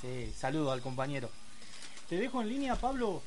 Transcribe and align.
Sí, 0.00 0.32
saludo 0.36 0.70
al 0.70 0.80
compañero. 0.80 1.28
Te 2.08 2.16
dejo 2.16 2.40
en 2.40 2.48
línea, 2.48 2.76
Pablo. 2.76 3.20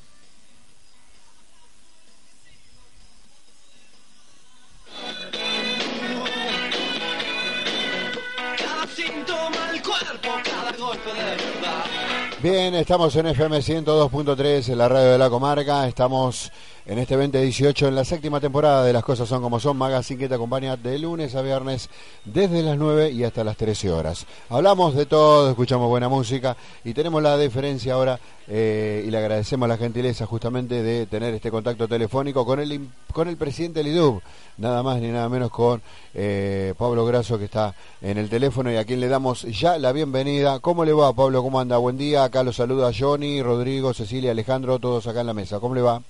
Bien, 12.42 12.74
estamos 12.74 13.14
en 13.16 13.26
FM 13.26 13.58
102.3, 13.58 14.72
en 14.72 14.78
la 14.78 14.88
radio 14.88 15.12
de 15.12 15.18
la 15.18 15.30
comarca. 15.30 15.86
Estamos 15.86 16.50
en 16.84 16.98
este 16.98 17.16
2018 17.16 17.88
en 17.88 17.94
la 17.94 18.04
séptima 18.04 18.40
temporada 18.40 18.84
de 18.84 18.92
Las 18.92 19.04
Cosas 19.04 19.28
Son 19.28 19.40
Como 19.40 19.60
Son. 19.60 19.76
Magazine 19.76 20.18
que 20.18 20.28
te 20.28 20.34
acompaña 20.34 20.76
de 20.76 20.98
lunes 20.98 21.34
a 21.34 21.42
viernes 21.42 21.88
desde 22.24 22.62
las 22.62 22.76
9 22.76 23.10
y 23.10 23.24
hasta 23.24 23.44
las 23.44 23.56
13 23.56 23.90
horas. 23.90 24.26
Hablamos 24.48 24.94
de 24.94 25.06
todo, 25.06 25.50
escuchamos 25.50 25.88
buena 25.88 26.08
música 26.08 26.56
y 26.84 26.92
tenemos 26.92 27.22
la 27.22 27.36
deferencia 27.36 27.94
ahora 27.94 28.18
eh, 28.48 29.04
y 29.06 29.10
le 29.10 29.18
agradecemos 29.18 29.68
la 29.68 29.76
gentileza 29.76 30.26
justamente 30.26 30.82
de 30.82 31.06
tener 31.06 31.32
este 31.34 31.50
contacto 31.50 31.86
telefónico 31.86 32.44
con 32.44 32.58
el, 32.58 32.88
con 33.12 33.28
el 33.28 33.36
presidente 33.36 33.82
Lidub, 33.82 34.20
nada 34.58 34.82
más 34.82 35.00
ni 35.00 35.08
nada 35.08 35.28
menos 35.28 35.50
con 35.50 35.80
eh, 36.14 36.74
Pablo 36.76 37.06
Graso 37.06 37.38
que 37.38 37.44
está 37.44 37.74
en 38.00 38.18
el 38.18 38.28
teléfono 38.28 38.72
y 38.72 38.76
a 38.76 38.84
quien 38.84 39.00
le 39.00 39.08
damos 39.08 39.42
ya 39.42 39.78
la 39.78 39.92
bienvenida. 39.92 40.58
¿Cómo 40.58 40.84
le 40.84 40.92
va 40.92 41.12
Pablo? 41.12 41.42
¿Cómo 41.42 41.60
anda? 41.60 41.78
Buen 41.78 41.96
día. 41.96 42.24
Acá 42.24 42.42
lo 42.42 42.52
saluda 42.52 42.90
Johnny, 42.96 43.40
Rodrigo, 43.40 43.94
Cecilia, 43.94 44.32
Alejandro, 44.32 44.80
todos 44.80 45.06
acá 45.06 45.20
en 45.20 45.28
la 45.28 45.34
mesa. 45.34 45.60
¿Cómo 45.60 45.74
le 45.74 45.82
va? 45.82 46.02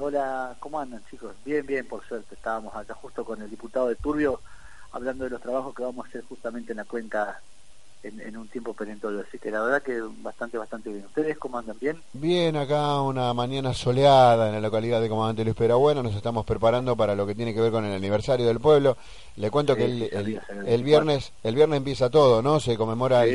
Hola, 0.00 0.54
¿cómo 0.60 0.78
andan 0.78 1.02
chicos? 1.10 1.34
Bien, 1.44 1.66
bien, 1.66 1.84
por 1.84 2.06
suerte. 2.06 2.36
Estábamos 2.36 2.74
acá 2.76 2.94
justo 2.94 3.24
con 3.24 3.42
el 3.42 3.50
diputado 3.50 3.88
de 3.88 3.96
Turbio 3.96 4.40
hablando 4.92 5.24
de 5.24 5.30
los 5.30 5.42
trabajos 5.42 5.74
que 5.74 5.82
vamos 5.82 6.06
a 6.06 6.08
hacer 6.08 6.22
justamente 6.28 6.72
en 6.72 6.76
la 6.76 6.84
cuenca 6.84 7.40
en, 8.04 8.36
un 8.36 8.46
tiempo 8.46 8.74
perentorio. 8.74 9.24
Así 9.26 9.40
que 9.40 9.50
la 9.50 9.60
verdad 9.60 9.82
que 9.82 10.00
bastante, 10.22 10.56
bastante 10.56 10.90
bien. 10.90 11.04
¿Ustedes 11.04 11.36
cómo 11.36 11.58
andan? 11.58 11.76
¿Bien? 11.80 12.00
Bien, 12.12 12.56
acá 12.56 13.02
una 13.02 13.34
mañana 13.34 13.74
soleada 13.74 14.46
en 14.46 14.54
la 14.54 14.60
localidad 14.60 15.00
de 15.00 15.08
Comandante 15.08 15.42
Luis 15.42 15.56
Perabueno. 15.56 16.00
Nos 16.04 16.14
estamos 16.14 16.46
preparando 16.46 16.94
para 16.94 17.16
lo 17.16 17.26
que 17.26 17.34
tiene 17.34 17.52
que 17.52 17.60
ver 17.60 17.72
con 17.72 17.84
el 17.84 17.92
aniversario 17.92 18.46
del 18.46 18.60
pueblo. 18.60 18.96
Le 19.34 19.50
cuento 19.50 19.74
que 19.74 19.84
el, 19.84 20.40
el, 20.64 20.84
viernes 20.84 21.32
el 21.42 21.56
viernes 21.56 21.78
empieza 21.78 22.08
todo, 22.08 22.40
¿no? 22.40 22.60
Se 22.60 22.76
conmemora 22.76 23.26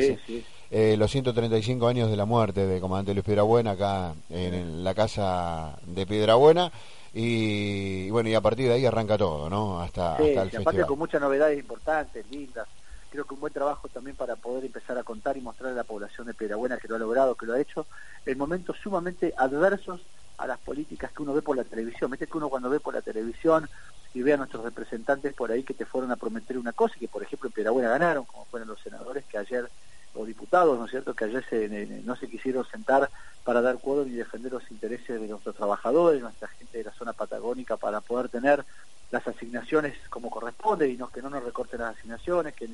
eh, 0.76 0.96
los 0.96 1.08
135 1.08 1.86
años 1.86 2.10
de 2.10 2.16
la 2.16 2.24
muerte 2.24 2.66
de 2.66 2.80
Comandante 2.80 3.14
Luis 3.14 3.24
Piedrabuena 3.24 3.70
acá 3.70 4.12
en, 4.28 4.82
la 4.82 4.92
casa 4.92 5.78
de 5.86 6.04
Piedrabuena. 6.04 6.72
Y, 7.14 8.06
y, 8.06 8.10
bueno, 8.10 8.28
y 8.28 8.34
a 8.34 8.40
partir 8.40 8.66
de 8.66 8.74
ahí 8.74 8.84
arranca 8.84 9.16
todo, 9.16 9.48
¿no? 9.48 9.80
Hasta, 9.80 10.16
sí, 10.16 10.36
hasta 10.36 10.56
el 10.56 10.62
aparte 10.62 10.84
con 10.84 10.98
muchas 10.98 11.20
novedades 11.20 11.60
importantes, 11.60 12.28
lindas. 12.28 12.66
Creo 13.08 13.24
que 13.24 13.34
un 13.34 13.40
buen 13.40 13.52
trabajo 13.52 13.86
también 13.86 14.16
para 14.16 14.34
poder 14.34 14.64
empezar 14.64 14.98
a 14.98 15.04
contar 15.04 15.36
y 15.36 15.42
mostrar 15.42 15.70
a 15.70 15.76
la 15.76 15.84
población 15.84 16.26
de 16.26 16.34
Piedrabuena 16.34 16.76
que 16.78 16.88
lo 16.88 16.96
ha 16.96 16.98
logrado, 16.98 17.36
que 17.36 17.46
lo 17.46 17.52
ha 17.52 17.60
hecho, 17.60 17.86
en 18.26 18.36
momentos 18.36 18.76
sumamente 18.82 19.32
adversos 19.36 20.00
a 20.38 20.48
las 20.48 20.58
políticas 20.58 21.12
que 21.12 21.22
uno 21.22 21.34
ve 21.34 21.42
por 21.42 21.56
la 21.56 21.62
televisión. 21.62 22.10
Mete 22.10 22.26
que 22.26 22.36
uno 22.36 22.48
cuando 22.48 22.68
ve 22.68 22.80
por 22.80 22.94
la 22.94 23.00
televisión 23.00 23.68
y 24.12 24.22
ve 24.22 24.32
a 24.32 24.38
nuestros 24.38 24.64
representantes 24.64 25.34
por 25.34 25.52
ahí 25.52 25.62
que 25.62 25.74
te 25.74 25.86
fueron 25.86 26.10
a 26.10 26.16
prometer 26.16 26.58
una 26.58 26.72
cosa 26.72 26.94
y 26.96 27.00
que, 27.02 27.08
por 27.08 27.22
ejemplo, 27.22 27.46
en 27.46 27.52
Piedrabuena 27.52 27.90
ganaron, 27.90 28.24
como 28.24 28.44
fueron 28.46 28.68
los 28.68 28.80
senadores 28.80 29.24
que 29.26 29.38
ayer 29.38 29.70
o 30.14 30.24
diputados, 30.24 30.78
¿no 30.78 30.84
es 30.84 30.90
cierto?, 30.90 31.14
que 31.14 31.24
ayer 31.24 31.44
se, 31.48 31.68
no 32.04 32.16
se 32.16 32.28
quisieron 32.28 32.64
sentar 32.66 33.10
para 33.42 33.60
dar 33.60 33.78
cuadro 33.78 34.04
ni 34.04 34.12
defender 34.12 34.52
los 34.52 34.70
intereses 34.70 35.20
de 35.20 35.28
nuestros 35.28 35.54
trabajadores, 35.56 36.22
nuestra 36.22 36.48
gente 36.48 36.78
de 36.78 36.84
la 36.84 36.92
zona 36.92 37.12
patagónica, 37.12 37.76
para 37.76 38.00
poder 38.00 38.28
tener 38.28 38.64
las 39.10 39.26
asignaciones 39.26 39.96
como 40.08 40.30
corresponde 40.30 40.88
y 40.88 40.96
no, 40.96 41.08
que 41.08 41.22
no 41.22 41.30
nos 41.30 41.44
recorten 41.44 41.80
las 41.80 41.96
asignaciones, 41.96 42.54
que 42.54 42.68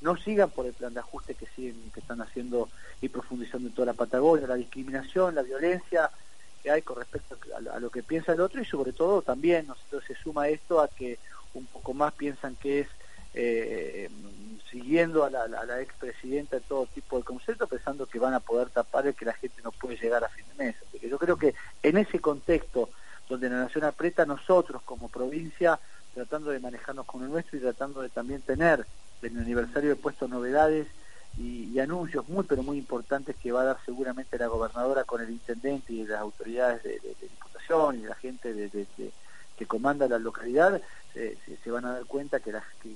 no 0.00 0.16
sigan 0.16 0.50
por 0.50 0.66
el 0.66 0.72
plan 0.72 0.94
de 0.94 1.00
ajuste 1.00 1.34
que 1.34 1.46
siguen, 1.54 1.90
que 1.92 2.00
están 2.00 2.20
haciendo 2.20 2.68
y 3.00 3.08
profundizando 3.08 3.68
en 3.68 3.74
toda 3.74 3.86
la 3.86 3.94
Patagonia, 3.94 4.46
la 4.46 4.54
discriminación, 4.54 5.34
la 5.34 5.42
violencia 5.42 6.10
que 6.62 6.70
hay 6.70 6.82
con 6.82 6.96
respecto 6.96 7.36
a, 7.56 7.80
lo 7.80 7.90
que 7.90 8.02
piensa 8.02 8.32
el 8.32 8.40
otro 8.40 8.60
y 8.60 8.64
sobre 8.64 8.92
todo 8.92 9.22
también 9.22 9.66
nosotros 9.66 10.04
se 10.06 10.14
suma 10.14 10.48
esto 10.48 10.80
a 10.80 10.88
que 10.88 11.18
un 11.54 11.66
poco 11.66 11.94
más 11.94 12.12
piensan 12.14 12.56
que 12.56 12.80
es 12.80 12.88
eh, 13.34 14.08
siguiendo 14.70 15.24
a 15.24 15.30
la, 15.30 15.44
a 15.44 15.64
la 15.64 15.80
expresidenta 15.80 16.56
en 16.56 16.62
todo 16.62 16.86
tipo 16.86 17.16
de 17.16 17.24
conceptos, 17.24 17.68
pensando 17.68 18.06
que 18.06 18.18
van 18.18 18.34
a 18.34 18.40
poder 18.40 18.70
tapar 18.70 19.06
el 19.06 19.14
que 19.14 19.24
la 19.24 19.34
gente 19.34 19.62
no 19.62 19.72
puede 19.72 19.96
llegar 19.96 20.24
a 20.24 20.28
fin 20.28 20.44
de 20.48 20.64
mes. 20.64 20.76
Porque 20.90 21.08
yo 21.08 21.18
creo 21.18 21.36
que 21.36 21.54
en 21.82 21.96
ese 21.96 22.20
contexto 22.20 22.88
donde 23.30 23.48
la 23.48 23.60
nación 23.60 23.84
aprieta, 23.84 24.26
nosotros 24.26 24.82
como 24.82 25.08
provincia, 25.08 25.78
tratando 26.14 26.50
de 26.50 26.58
manejarnos 26.58 27.06
con 27.06 27.22
el 27.22 27.30
nuestro 27.30 27.56
y 27.56 27.60
tratando 27.60 28.02
de 28.02 28.08
también 28.08 28.42
tener 28.42 28.84
en 29.22 29.36
el 29.36 29.42
aniversario 29.42 29.90
de 29.90 29.96
puestos 29.96 30.28
novedades 30.28 30.88
y, 31.38 31.78
anuncios 31.78 32.28
muy 32.28 32.44
pero 32.44 32.62
muy 32.62 32.76
importantes 32.76 33.36
que 33.36 33.52
va 33.52 33.62
a 33.62 33.64
dar 33.64 33.78
seguramente 33.86 34.36
la 34.36 34.48
gobernadora 34.48 35.04
con 35.04 35.22
el 35.22 35.30
intendente 35.30 35.94
y 35.94 36.04
las 36.04 36.20
autoridades 36.20 36.82
de, 36.82 37.00
diputación 37.22 38.00
y 38.00 38.02
la 38.02 38.16
gente 38.16 38.52
de, 38.52 38.86
que 39.56 39.66
comanda 39.66 40.08
la 40.08 40.18
localidad, 40.18 40.80
se, 41.12 41.70
van 41.70 41.84
a 41.84 41.92
dar 41.94 42.04
cuenta 42.04 42.40
que, 42.40 42.52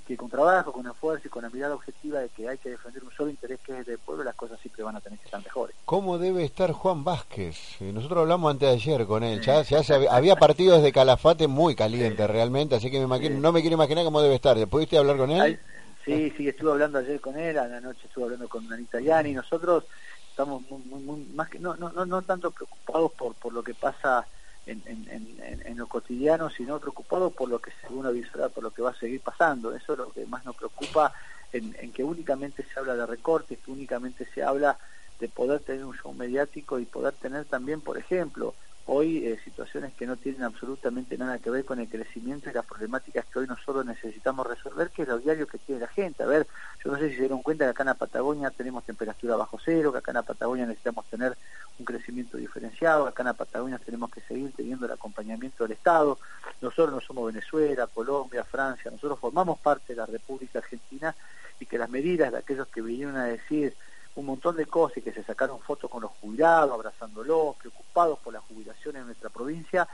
que, 0.06 0.16
con 0.16 0.30
trabajo, 0.30 0.72
con 0.72 0.86
esfuerzo 0.86 1.26
y 1.26 1.30
con 1.30 1.42
la 1.42 1.50
mirada 1.50 1.75
objetiva 1.75 2.20
de 2.20 2.28
que 2.28 2.48
hay 2.48 2.58
que 2.58 2.70
defender 2.70 3.02
un 3.02 3.10
solo 3.12 3.30
interés 3.30 3.60
que 3.60 3.78
es 3.78 3.86
del 3.86 3.98
pueblo, 3.98 4.25
las 4.25 4.34
cosas 4.34 4.60
siempre 4.60 4.84
van 4.84 4.97
a 4.97 5.00
tener 5.00 5.19
que 5.19 5.25
estar 5.25 5.42
mejores. 5.42 5.75
¿Cómo 5.84 6.19
debe 6.19 6.44
estar 6.44 6.72
Juan 6.72 7.04
Vázquez? 7.04 7.80
Eh, 7.80 7.92
nosotros 7.92 8.20
hablamos 8.20 8.50
antes 8.50 8.69
de 8.69 8.74
ayer 8.74 9.06
con 9.06 9.24
él, 9.24 9.41
ya, 9.41 9.62
había 10.10 10.36
partidos 10.36 10.82
de 10.82 10.92
Calafate 10.92 11.48
muy 11.48 11.74
calientes 11.74 12.28
realmente, 12.28 12.76
así 12.76 12.91
que 12.91 12.98
me 12.98 13.04
imagino, 13.04 13.41
no 13.41 13.53
me 13.53 13.60
quiero 13.60 13.74
imaginar 13.74 14.04
cómo 14.04 14.22
debe 14.22 14.36
estar. 14.36 14.56
¿Pudiste 14.69 14.97
hablar 14.98 15.16
con 15.16 15.30
él? 15.30 15.58
sí, 16.04 16.32
sí, 16.36 16.48
estuve 16.48 16.72
hablando 16.72 16.98
ayer 16.98 17.20
con 17.20 17.36
él, 17.38 17.58
a 17.58 17.66
la 17.66 17.80
noche 17.80 18.00
estuve 18.04 18.24
hablando 18.24 18.48
con 18.48 18.70
Anita 18.72 19.00
Yani, 19.00 19.32
nosotros 19.32 19.84
estamos 20.28 20.62
muy, 20.69 21.26
más 21.34 21.48
que 21.48 21.58
no, 21.58 21.74
no, 21.76 21.91
no, 21.92 22.04
no 22.04 22.22
tanto 22.22 22.50
preocupados 22.50 23.12
por, 23.12 23.34
por 23.34 23.53
lo 23.53 23.62
que 23.62 23.74
pasa 23.74 24.26
en, 24.66 24.82
en, 24.86 25.62
en, 25.64 25.76
lo 25.76 25.86
cotidiano, 25.86 26.50
sino 26.50 26.78
preocupado 26.78 27.30
por 27.30 27.48
lo 27.48 27.58
que 27.58 27.70
según 27.82 28.06
avisará, 28.06 28.48
por 28.48 28.62
lo 28.64 28.70
que 28.70 28.82
va 28.82 28.91
a 28.91 28.98
seguir 28.98 29.20
pasando. 29.20 29.75
Eso 29.75 29.92
es 29.92 29.98
lo 29.98 30.10
que 30.10 30.26
más 30.26 30.44
nos 30.44 30.56
preocupa, 30.56 31.12
en, 31.52 31.76
en 31.80 31.92
que 31.92 32.04
únicamente 32.04 32.64
se 32.64 32.80
habla 32.80 32.97
de 32.97 33.06
recortes, 33.06 33.58
que 33.58 33.70
únicamente 33.70 34.26
se 34.34 34.42
habla 34.42 34.78
de 35.20 35.28
poder 35.28 35.60
tener 35.60 35.84
un 35.84 35.97
show 35.97 36.12
mediático 36.12 36.78
y 36.78 36.84
poder 36.84 37.12
tener 37.14 37.44
también, 37.44 37.80
por 37.80 37.98
ejemplo, 37.98 38.54
hoy 38.87 39.27
eh, 39.27 39.39
situaciones 39.43 39.95
que 39.95 40.06
no 40.06 40.17
tienen 40.17 40.43
absolutamente 40.43 41.17
nada 41.17 41.39
que 41.39 41.50
ver 41.50 41.65
con 41.65 41.81
el 41.81 41.89
crecimiento 41.89 42.50
y 42.50 42.53
las 42.53 42.67
problemáticas 42.67 43.25
que 43.27 43.39
hoy 43.39 43.47
nosotros 43.47 43.87
necesitamos 43.87 44.47
resolver, 44.47 44.91
que 44.91 45.03
es 45.03 45.09
lo 45.09 45.19
diario 45.19 45.47
que 45.47 45.59
tiene 45.59 45.81
la 45.81 45.89
gente. 45.89 46.22
A 46.22 46.27
ver, 46.27 46.47
yo 46.84 46.93
no 46.93 46.99
sé 46.99 47.09
si 47.09 47.15
se 47.15 47.21
dieron 47.21 47.43
cuenta 47.43 47.65
que 47.65 47.71
acá 47.71 47.83
en 47.83 47.89
la 47.89 47.95
Patagonia 47.95 48.50
tenemos 48.50 48.84
temperatura 48.84 49.37
bajo 49.37 49.59
cero, 49.65 49.91
que 49.91 49.99
acá 49.99 50.11
en 50.11 50.17
la 50.17 50.22
Patagonia 50.22 50.67
necesitamos 50.67 51.06
tener 51.06 51.37
un 51.78 51.84
crecimiento 51.84 52.37
diferenciado, 52.37 53.06
acá 53.06 53.22
en 53.22 53.28
la 53.28 53.34
Patagonia 53.34 53.78
tenemos 53.78 54.11
que 54.11 54.21
seguir 54.21 54.53
teniendo 54.55 54.84
el 54.84 54.93
acompañamiento 54.93 55.65
del 55.65 55.72
Estado. 55.72 56.19
Nosotros 56.61 56.93
no 56.93 57.01
somos 57.01 57.33
Venezuela, 57.33 57.87
Colombia, 57.87 58.45
Francia, 58.45 58.91
nosotros 58.91 59.19
formamos 59.19 59.59
parte 59.59 59.95
de 59.95 59.97
la 59.97 60.06
República 60.06 60.59
Argentina 60.59 61.15
y 61.59 61.66
que 61.66 61.78
las 61.78 61.89
medidas 61.89 62.33
de 62.33 62.39
aquellos 62.39 62.69
que 62.69 62.83
vinieron 62.83 63.16
a 63.16 63.25
decir 63.25 63.75
un 64.16 64.26
montón 64.26 64.56
de 64.56 64.66
cosas 64.66 64.98
y 64.98 65.02
que 65.02 65.12
se 65.12 65.25
sacaron 65.25 65.60
fotos 65.60 65.91
con 65.91 66.02
los 66.02 66.10
jubilados, 66.20 66.72
abrazándolos, 66.72 67.56
preocupados 67.56 68.19
por 68.20 68.32
la 68.32 68.41
jubilación 68.41 68.97
en 68.97 69.06
nuestra 69.06 69.30
provincia, 69.30 69.88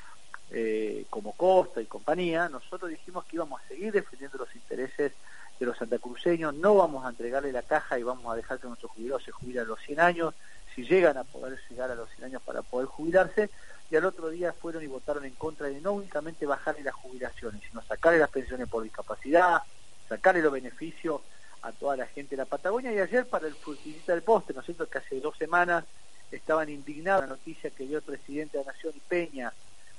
eh, 0.50 1.06
como 1.08 1.32
Costa 1.32 1.80
y 1.80 1.86
compañía, 1.86 2.48
nosotros 2.48 2.90
dijimos 2.90 3.24
que 3.24 3.36
íbamos 3.36 3.60
a 3.60 3.68
seguir 3.68 3.92
defendiendo 3.92 4.38
los 4.38 4.54
intereses 4.54 5.12
de 5.58 5.66
los 5.66 5.76
santacruceños, 5.76 6.54
no 6.54 6.74
vamos 6.74 7.04
a 7.04 7.10
entregarle 7.10 7.52
la 7.52 7.62
caja 7.62 7.98
y 7.98 8.02
vamos 8.02 8.32
a 8.32 8.36
dejar 8.36 8.58
que 8.58 8.66
nuestros 8.66 8.90
jubilados 8.92 9.22
se 9.22 9.30
jubilen 9.30 9.62
a 9.62 9.66
los 9.66 9.80
100 9.80 10.00
años, 10.00 10.34
si 10.74 10.84
llegan 10.84 11.16
a 11.16 11.24
poder 11.24 11.58
llegar 11.68 11.90
a 11.90 11.94
los 11.94 12.08
100 12.10 12.24
años 12.26 12.42
para 12.42 12.62
poder 12.62 12.86
jubilarse, 12.86 13.50
y 13.90 13.96
al 13.96 14.04
otro 14.04 14.28
día 14.28 14.52
fueron 14.52 14.82
y 14.82 14.86
votaron 14.86 15.24
en 15.24 15.34
contra 15.34 15.66
de 15.66 15.80
no 15.80 15.92
únicamente 15.92 16.46
bajarle 16.46 16.82
las 16.82 16.94
jubilaciones, 16.94 17.60
sino 17.68 17.82
sacarle 17.82 18.18
las 18.18 18.30
pensiones 18.30 18.68
por 18.68 18.82
discapacidad, 18.82 19.62
sacarle 20.08 20.42
los 20.42 20.52
beneficios 20.52 21.20
a 21.62 21.72
toda 21.72 21.96
la 21.96 22.06
gente 22.06 22.30
de 22.36 22.42
la 22.42 22.46
Patagonia 22.46 22.92
y 22.92 22.98
ayer 22.98 23.26
para 23.26 23.46
el 23.46 23.54
frutillita 23.54 24.12
del 24.12 24.22
poste, 24.22 24.52
¿no 24.54 24.60
es 24.60 24.66
cierto?, 24.66 24.88
que 24.88 24.98
hace 24.98 25.20
dos 25.20 25.36
semanas 25.36 25.84
estaban 26.30 26.68
indignados 26.68 27.22
la 27.22 27.34
noticia 27.34 27.70
que 27.70 27.86
dio 27.86 27.98
el 27.98 28.04
presidente 28.04 28.58
de 28.58 28.64
la 28.64 28.72
Nación 28.72 28.94
Peña 29.08 29.52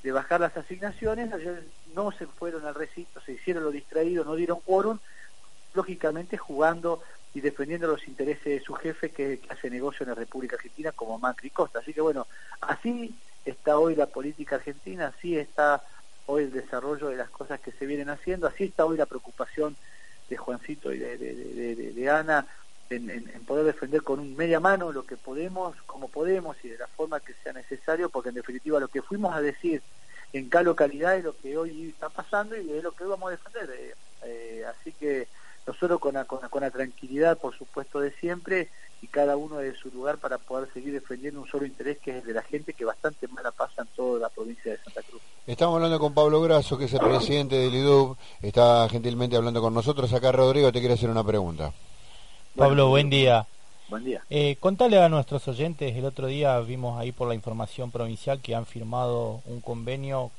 de 0.03 0.11
bajar 0.11 0.41
las 0.41 0.57
asignaciones, 0.57 1.31
ayer 1.31 1.63
no 1.93 2.11
se 2.11 2.25
fueron 2.25 2.65
al 2.65 2.73
recinto, 2.73 3.21
se 3.21 3.33
hicieron 3.33 3.63
lo 3.63 3.71
distraídos, 3.71 4.25
no 4.25 4.35
dieron 4.35 4.59
quórum, 4.61 4.97
lógicamente 5.73 6.37
jugando 6.37 7.03
y 7.33 7.41
defendiendo 7.41 7.87
los 7.87 8.07
intereses 8.07 8.43
de 8.43 8.59
su 8.61 8.73
jefe 8.73 9.11
que, 9.11 9.39
hace 9.49 9.69
negocio 9.69 10.03
en 10.03 10.09
la 10.09 10.15
República 10.15 10.55
Argentina 10.55 10.91
como 10.91 11.19
Macri 11.19 11.51
Costa. 11.51 11.79
Así 11.79 11.93
que 11.93 12.01
bueno, 12.01 12.27
así 12.61 13.15
está 13.45 13.77
hoy 13.77 13.95
la 13.95 14.07
política 14.07 14.55
argentina, 14.55 15.13
así 15.15 15.37
está 15.37 15.83
hoy 16.25 16.43
el 16.43 16.51
desarrollo 16.51 17.09
de 17.09 17.17
las 17.17 17.29
cosas 17.29 17.59
que 17.59 17.71
se 17.71 17.85
vienen 17.85 18.09
haciendo, 18.09 18.47
así 18.47 18.65
está 18.65 18.85
hoy 18.85 18.97
la 18.97 19.05
preocupación 19.05 19.75
de 20.31 20.37
Juancito 20.37 20.93
y 20.93 20.99
de, 20.99 22.09
Ana 22.09 22.47
en, 22.89 23.43
poder 23.45 23.65
defender 23.65 24.01
con 24.01 24.19
un 24.19 24.35
media 24.35 24.59
mano 24.59 24.91
lo 24.91 25.05
que 25.05 25.17
podemos, 25.17 25.75
como 25.85 26.07
podemos 26.07 26.55
y 26.63 26.69
de 26.69 26.77
la 26.77 26.87
forma 26.87 27.19
que 27.19 27.33
sea 27.43 27.53
necesario, 27.53 28.09
porque 28.09 28.29
en 28.29 28.35
definitiva 28.35 28.79
lo 28.79 28.87
que 28.87 29.01
fuimos 29.01 29.35
a 29.35 29.41
decir 29.41 29.81
en 30.33 30.49
cada 30.49 30.63
localidad 30.63 31.17
es 31.17 31.25
lo 31.25 31.35
que 31.37 31.57
hoy 31.57 31.89
está 31.89 32.09
pasando 32.09 32.55
y 32.57 32.71
es 32.71 32.83
lo 32.83 32.93
que 32.93 33.03
hoy 33.03 33.09
vamos 33.09 33.27
a 33.27 33.31
defender. 33.31 33.69
Eh, 33.77 33.95
eh, 34.23 34.65
así 34.69 34.93
que 34.93 35.27
nosotros 35.67 35.99
con 35.99 36.13
la, 36.13 36.23
con, 36.25 36.61
la, 36.61 36.71
tranquilidad, 36.71 37.37
por 37.37 37.55
supuesto, 37.55 37.99
de 37.99 38.11
siempre 38.11 38.69
y 39.01 39.07
cada 39.07 39.35
uno 39.35 39.57
de 39.57 39.75
su 39.75 39.89
lugar 39.89 40.19
para 40.19 40.37
poder 40.37 40.71
seguir 40.73 40.93
defendiendo 40.93 41.41
un 41.41 41.47
solo 41.47 41.65
interés 41.65 41.97
que 41.99 42.11
es 42.11 42.17
el 42.17 42.27
de 42.27 42.33
la 42.33 42.43
gente 42.43 42.73
que 42.73 42.85
bastante 42.85 43.27
mala 43.27 43.51
pasa 43.51 43.81
en 43.81 43.87
toda 43.95 44.19
la 44.19 44.29
provincia 44.29 44.71
de 44.71 44.77
Santa 44.77 45.01
Cruz. 45.01 45.21
Estamos 45.47 45.75
hablando 45.75 45.99
con 45.99 46.13
Pablo 46.13 46.39
Grasso, 46.41 46.77
que 46.77 46.85
es 46.85 46.93
el 46.93 46.99
presidente 46.99 47.55
del 47.55 47.73
IDUB, 47.73 48.15
está 48.41 48.87
gentilmente 48.89 49.35
hablando 49.35 49.59
con 49.59 49.73
nosotros. 49.73 50.13
Acá 50.13 50.31
Rodrigo 50.31 50.71
te 50.71 50.79
quiere 50.79 50.93
hacer 50.93 51.09
una 51.09 51.23
pregunta. 51.23 51.73
Pablo, 52.55 52.89
buen 52.89 53.09
día. 53.09 53.47
Buen 53.89 54.05
día. 54.05 54.23
Eh, 54.29 54.55
contale 54.59 55.01
a 55.01 55.09
nuestros 55.09 55.47
oyentes, 55.47 55.95
el 55.95 56.05
otro 56.05 56.27
día 56.27 56.59
vimos 56.59 56.99
ahí 56.99 57.11
por 57.11 57.27
la 57.27 57.35
información 57.35 57.91
provincial 57.91 58.39
que 58.39 58.55
han 58.55 58.65
firmado 58.65 59.41
un 59.45 59.61
convenio 59.61 60.31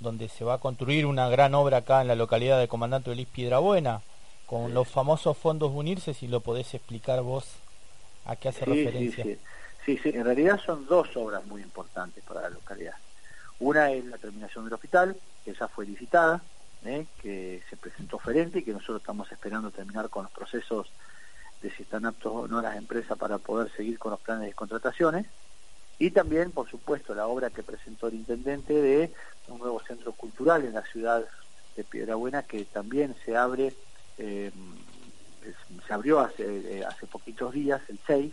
donde 0.00 0.28
se 0.28 0.44
va 0.44 0.54
a 0.54 0.58
construir 0.58 1.06
una 1.06 1.28
gran 1.28 1.54
obra 1.54 1.78
acá 1.78 2.00
en 2.00 2.08
la 2.08 2.14
localidad 2.14 2.58
de 2.58 2.68
Comandante 2.68 3.14
Luis 3.14 3.28
Piedrabuena, 3.28 4.00
con 4.46 4.74
los 4.74 4.88
famosos 4.88 5.36
fondos 5.36 5.72
unirse, 5.74 6.14
si 6.14 6.28
lo 6.28 6.40
podés 6.40 6.74
explicar 6.74 7.22
vos 7.22 7.44
a 8.26 8.36
qué 8.36 8.48
hace 8.48 8.64
referencia. 8.64 9.24
Sí, 9.24 9.38
sí. 9.84 9.98
sí, 10.02 10.10
en 10.10 10.24
realidad 10.24 10.60
son 10.64 10.86
dos 10.86 11.16
obras 11.16 11.44
muy 11.46 11.62
importantes 11.62 12.22
para 12.24 12.42
la 12.42 12.50
localidad. 12.50 12.94
Una 13.58 13.90
es 13.90 14.04
la 14.04 14.18
terminación 14.18 14.64
del 14.64 14.74
hospital, 14.74 15.16
que 15.44 15.54
ya 15.54 15.68
fue 15.68 15.86
licitada, 15.86 16.42
¿eh? 16.84 17.06
que 17.20 17.62
se 17.70 17.76
presentó 17.76 18.16
oferente 18.16 18.58
y 18.58 18.62
que 18.62 18.72
nosotros 18.72 19.00
estamos 19.00 19.30
esperando 19.32 19.70
terminar 19.70 20.08
con 20.10 20.24
los 20.24 20.32
procesos 20.32 20.90
de 21.62 21.70
si 21.70 21.84
están 21.84 22.04
aptos 22.04 22.32
o 22.34 22.48
no 22.48 22.60
las 22.60 22.76
empresas 22.76 23.16
para 23.16 23.38
poder 23.38 23.70
seguir 23.72 23.98
con 23.98 24.10
los 24.10 24.20
planes 24.20 24.46
de 24.46 24.52
contrataciones. 24.52 25.26
Y 25.98 26.10
también, 26.10 26.50
por 26.50 26.68
supuesto, 26.68 27.14
la 27.14 27.26
obra 27.26 27.48
que 27.48 27.62
presentó 27.62 28.08
el 28.08 28.14
intendente 28.14 28.74
de 28.74 29.10
un 29.48 29.58
nuevo 29.58 29.80
centro 29.80 30.12
cultural 30.12 30.64
en 30.64 30.74
la 30.74 30.82
ciudad 30.82 31.24
de 31.74 31.84
Piedrabuena 31.84 32.42
que 32.42 32.64
también 32.64 33.14
se 33.24 33.36
abre, 33.36 33.72
eh, 34.18 34.50
se 35.86 35.92
abrió 35.92 36.20
hace, 36.20 36.44
eh, 36.78 36.84
hace 36.84 37.06
poquitos 37.06 37.52
días, 37.52 37.80
el 37.88 37.98
6, 38.06 38.32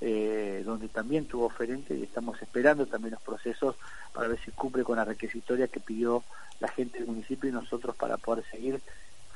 eh, 0.00 0.62
donde 0.64 0.88
también 0.88 1.26
tuvo 1.26 1.46
oferente 1.46 1.94
y 1.94 2.02
estamos 2.02 2.40
esperando 2.42 2.86
también 2.86 3.12
los 3.12 3.22
procesos 3.22 3.76
para 4.12 4.28
ver 4.28 4.40
si 4.44 4.50
cumple 4.50 4.82
con 4.82 4.96
la 4.96 5.04
requisitoria 5.04 5.68
que 5.68 5.80
pidió 5.80 6.24
la 6.60 6.68
gente 6.68 6.98
del 6.98 7.06
municipio 7.06 7.48
y 7.48 7.52
nosotros 7.52 7.94
para 7.96 8.16
poder 8.16 8.44
seguir 8.50 8.80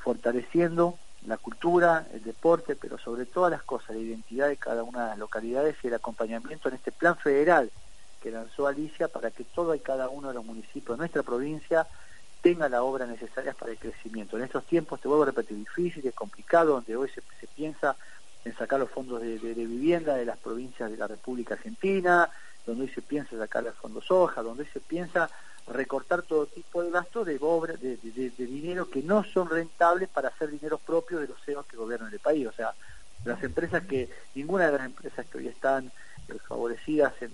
fortaleciendo 0.03 0.97
la 1.25 1.37
cultura, 1.37 2.07
el 2.13 2.23
deporte, 2.23 2.75
pero 2.75 2.97
sobre 2.97 3.25
todas 3.25 3.51
las 3.51 3.63
cosas, 3.63 3.95
la 3.95 4.01
identidad 4.01 4.47
de 4.49 4.57
cada 4.57 4.83
una 4.83 5.03
de 5.03 5.09
las 5.11 5.17
localidades 5.17 5.75
y 5.83 5.87
el 5.87 5.93
acompañamiento 5.93 6.69
en 6.69 6.75
este 6.75 6.91
plan 6.91 7.17
federal 7.17 7.71
que 8.21 8.31
lanzó 8.31 8.67
Alicia 8.67 9.07
para 9.07 9.31
que 9.31 9.43
todo 9.43 9.73
y 9.75 9.79
cada 9.79 10.09
uno 10.09 10.29
de 10.29 10.33
los 10.33 10.45
municipios 10.45 10.97
de 10.97 11.01
nuestra 11.01 11.23
provincia 11.23 11.87
tenga 12.41 12.69
la 12.69 12.83
obra 12.83 13.05
necesaria 13.05 13.53
para 13.53 13.71
el 13.71 13.77
crecimiento. 13.77 14.37
En 14.37 14.43
estos 14.43 14.65
tiempos, 14.65 15.01
te 15.01 15.07
vuelvo 15.07 15.23
a 15.23 15.27
repetir, 15.27 15.57
difícil, 15.57 16.11
complicado, 16.13 16.73
donde 16.73 16.95
hoy 16.95 17.09
se, 17.09 17.21
piensa 17.47 17.95
en 18.45 18.55
sacar 18.55 18.79
los 18.79 18.89
fondos 18.89 19.21
de, 19.21 19.37
vivienda 19.37 20.15
de 20.15 20.25
las 20.25 20.37
provincias 20.37 20.89
de 20.89 20.97
la 20.97 21.07
República 21.07 21.55
Argentina, 21.55 22.29
donde 22.65 22.83
hoy 22.83 22.89
se 22.89 23.01
piensa 23.01 23.35
en 23.35 23.41
sacar 23.41 23.63
los 23.63 23.75
fondos 23.75 24.05
soja, 24.05 24.41
donde 24.41 24.63
hoy 24.63 24.69
se 24.71 24.79
piensa 24.79 25.29
recortar 25.67 26.21
todo 26.21 26.45
tipo 26.45 26.81
de 26.81 26.91
gastos 26.91 27.25
de, 27.25 27.37
obra, 27.41 27.73
de, 27.73 27.97
dinero 28.37 28.89
que 28.89 29.03
no 29.03 29.23
son 29.23 29.49
rentables 29.49 30.07
para 30.07 30.29
hacer 30.29 30.49
dinero 30.49 30.77
propio 30.77 31.19
de 31.19 31.27
los 31.27 31.41
CEOs 31.43 31.65
que 31.65 31.75
gobiernan 31.75 32.13
el 32.13 32.19
país. 32.19 32.47
O 32.47 32.53
sea, 32.53 32.73
las 33.25 33.43
empresas 33.43 33.85
que, 33.85 34.09
ninguna 34.35 34.67
de 34.67 34.77
las 34.77 34.85
empresas 34.85 35.25
que 35.25 35.39
hoy 35.39 35.47
están 35.47 35.91
eh, 36.29 36.37
favorecidas 36.47 37.13
en, 37.21 37.31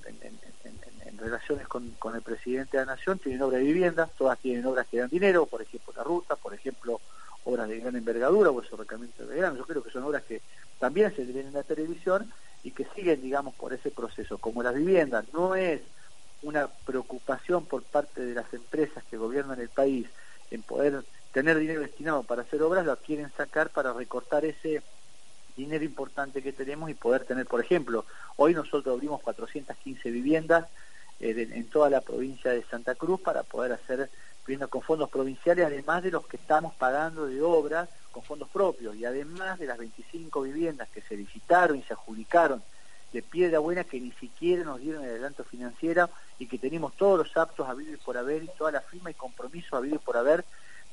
relaciones 1.18 1.68
con, 1.68 1.96
el 2.16 2.22
presidente 2.22 2.78
de 2.78 2.86
la 2.86 2.94
Nación 2.96 3.20
tienen 3.20 3.42
obra 3.42 3.58
de 3.58 3.64
vivienda, 3.64 4.10
todas 4.18 4.40
tienen 4.40 4.66
obras 4.66 4.88
que 4.88 5.00
dan 5.00 5.10
dinero, 5.10 5.46
por 5.46 5.62
ejemplo 5.62 5.94
la 5.96 6.04
ruta, 6.04 6.36
por 6.36 6.54
ejemplo 6.54 7.02
obras 7.46 7.68
de 7.68 7.80
gran 7.80 7.96
envergadura 7.96 8.52
o 8.52 8.62
esos 8.62 8.80
recamientos 8.80 9.28
de 9.28 9.36
gran, 9.36 9.58
yo 9.58 9.66
creo 9.66 9.84
que 9.84 9.92
son 9.92 10.04
obras 10.04 10.24
que 10.24 10.42
también 10.80 11.14
se 11.16 11.26
ven 11.26 11.48
en 11.48 11.54
la 11.54 11.64
televisión 11.64 12.32
y 12.64 12.72
que 12.72 12.86
siguen, 12.96 13.22
digamos, 13.22 13.54
por 13.56 13.74
ese 13.74 13.92
proceso. 13.92 14.38
Como 14.38 14.64
las 14.64 14.74
viviendas 14.74 15.26
no 15.34 15.56
es 15.56 15.82
una 16.42 16.68
preocupación 16.68 17.66
por 17.66 17.84
parte 17.84 18.22
de 18.22 18.34
las 18.34 18.54
empresas 18.54 19.04
que 19.10 19.18
gobiernan 19.18 19.60
el 19.60 19.70
país 19.70 20.08
en 20.52 20.62
poder 20.62 21.04
tener 21.34 21.58
dinero 21.58 21.82
destinado 21.82 22.24
para 22.24 22.44
hacer 22.44 22.62
obras, 22.62 22.86
lo 22.86 22.96
quieren 22.98 23.32
sacar 23.36 23.70
para 23.70 23.92
recortar 23.92 24.46
ese 24.46 24.82
dinero 25.56 25.84
importante 25.84 26.42
que 26.42 26.54
tenemos 26.54 26.90
y 26.90 26.94
poder 26.94 27.26
tener, 27.26 27.46
por 27.46 27.62
ejemplo, 27.62 28.06
hoy 28.38 28.54
nosotros 28.54 28.94
abrimos 28.94 29.22
415 29.22 30.12
viviendas 30.12 30.68
en 31.20 31.70
toda 31.70 31.90
la 31.90 32.02
provincia 32.02 32.52
de 32.52 32.64
Santa 32.64 32.96
Cruz 32.96 33.22
para 33.22 33.44
poder 33.44 33.74
hacer 33.74 34.10
viviendas 34.46 34.70
con 34.70 34.82
fondos 34.82 35.10
provinciales, 35.10 35.66
además 35.66 36.04
de 36.04 36.12
los 36.12 36.26
que 36.28 36.38
estamos 36.38 36.74
pagando 36.76 37.28
de 37.28 37.42
obras 37.42 37.88
con 38.12 38.24
fondos 38.24 38.50
propios 38.50 38.96
y 38.96 39.06
además 39.06 39.58
de 39.58 39.68
las 39.68 39.78
25 39.78 40.42
viviendas 40.42 40.90
que 40.90 41.02
se 41.02 41.16
licitaron 41.16 41.78
y 41.78 41.84
se 41.84 41.94
adjudicaron 41.94 42.62
de 43.14 43.22
piedra 43.22 43.60
buena 43.60 43.84
que 43.84 44.02
ni 44.02 44.12
siquiera 44.12 44.64
nos 44.64 44.80
dieron 44.80 45.04
el 45.04 45.12
adelanto 45.12 45.44
financiero 45.44 46.10
y 46.40 46.48
que 46.48 46.58
tenemos 46.58 46.94
todos 46.96 47.20
los 47.20 47.38
aptos 47.38 47.70
a 47.70 47.74
vivir 47.74 48.00
por 48.00 48.18
haber 48.18 48.44
y 48.44 48.50
toda 48.58 48.72
la 48.72 48.82
firma 48.82 49.12
y 49.12 49.14
compromiso 49.14 49.78
a 49.78 49.82
vivir 49.82 50.00
por 50.00 50.18
haber 50.18 50.44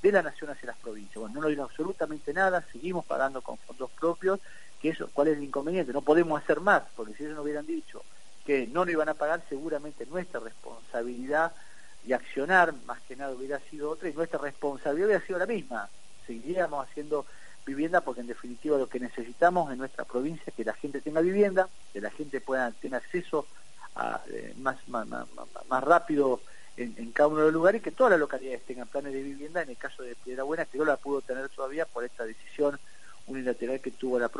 de 0.02 0.12
la 0.12 0.22
nación 0.22 0.50
hacia 0.50 0.68
las 0.68 0.76
provincias. 0.78 1.16
Bueno, 1.16 1.34
no 1.34 1.40
nos 1.40 1.48
dieron 1.48 1.66
absolutamente 1.66 2.32
nada, 2.32 2.64
seguimos 2.72 3.04
pagando 3.04 3.42
con 3.42 3.56
fondos 3.58 3.90
propios, 3.98 4.38
que 4.80 4.90
eso, 4.90 5.08
¿cuál 5.12 5.28
es 5.28 5.36
el 5.36 5.44
inconveniente? 5.44 5.92
No 5.92 6.02
podemos 6.02 6.42
hacer 6.42 6.60
más, 6.60 6.82
porque 6.94 7.14
si 7.14 7.24
ellos 7.24 7.36
nos 7.36 7.44
hubieran 7.44 7.66
dicho 7.66 8.02
que 8.50 8.66
no 8.66 8.84
nos 8.84 8.92
iban 8.92 9.08
a 9.08 9.14
pagar, 9.14 9.44
seguramente 9.48 10.06
nuestra 10.06 10.40
responsabilidad 10.40 11.52
y 12.04 12.12
accionar 12.12 12.74
más 12.84 13.00
que 13.02 13.14
nada 13.14 13.32
hubiera 13.32 13.60
sido 13.70 13.88
otra 13.90 14.08
y 14.08 14.12
nuestra 14.12 14.40
responsabilidad 14.40 15.06
hubiera 15.06 15.24
sido 15.24 15.38
la 15.38 15.46
misma. 15.46 15.88
Seguiríamos 16.26 16.84
haciendo 16.84 17.26
vivienda 17.64 18.00
porque 18.00 18.22
en 18.22 18.26
definitiva 18.26 18.76
lo 18.76 18.88
que 18.88 18.98
necesitamos 18.98 19.70
en 19.70 19.78
nuestra 19.78 20.04
provincia 20.04 20.42
es 20.48 20.54
que 20.54 20.64
la 20.64 20.74
gente 20.74 21.00
tenga 21.00 21.20
vivienda, 21.20 21.68
que 21.92 22.00
la 22.00 22.10
gente 22.10 22.40
pueda 22.40 22.72
tener 22.72 22.96
acceso 22.96 23.46
a, 23.94 24.20
eh, 24.28 24.52
más, 24.58 24.78
más, 24.88 25.06
más, 25.06 25.84
rápido 25.84 26.40
en, 26.76 27.12
cada 27.12 27.28
uno 27.28 27.38
de 27.38 27.44
los 27.44 27.54
lugares 27.54 27.80
y 27.80 27.84
que 27.84 27.92
todas 27.92 28.10
las 28.10 28.18
localidades 28.18 28.64
tengan 28.64 28.88
planes 28.88 29.12
de 29.12 29.22
vivienda 29.22 29.62
en 29.62 29.70
el 29.70 29.76
caso 29.76 30.02
de 30.02 30.16
Piedra 30.16 30.42
Buena 30.42 30.64
que 30.64 30.76
no 30.76 30.84
la 30.84 30.96
pudo 30.96 31.20
tener 31.20 31.48
todavía 31.50 31.84
por 31.84 32.02
esta 32.02 32.24
decisión 32.24 32.80
unilateral 33.30 33.80
que 33.80 33.90
tuvo 33.90 34.18
la, 34.18 34.30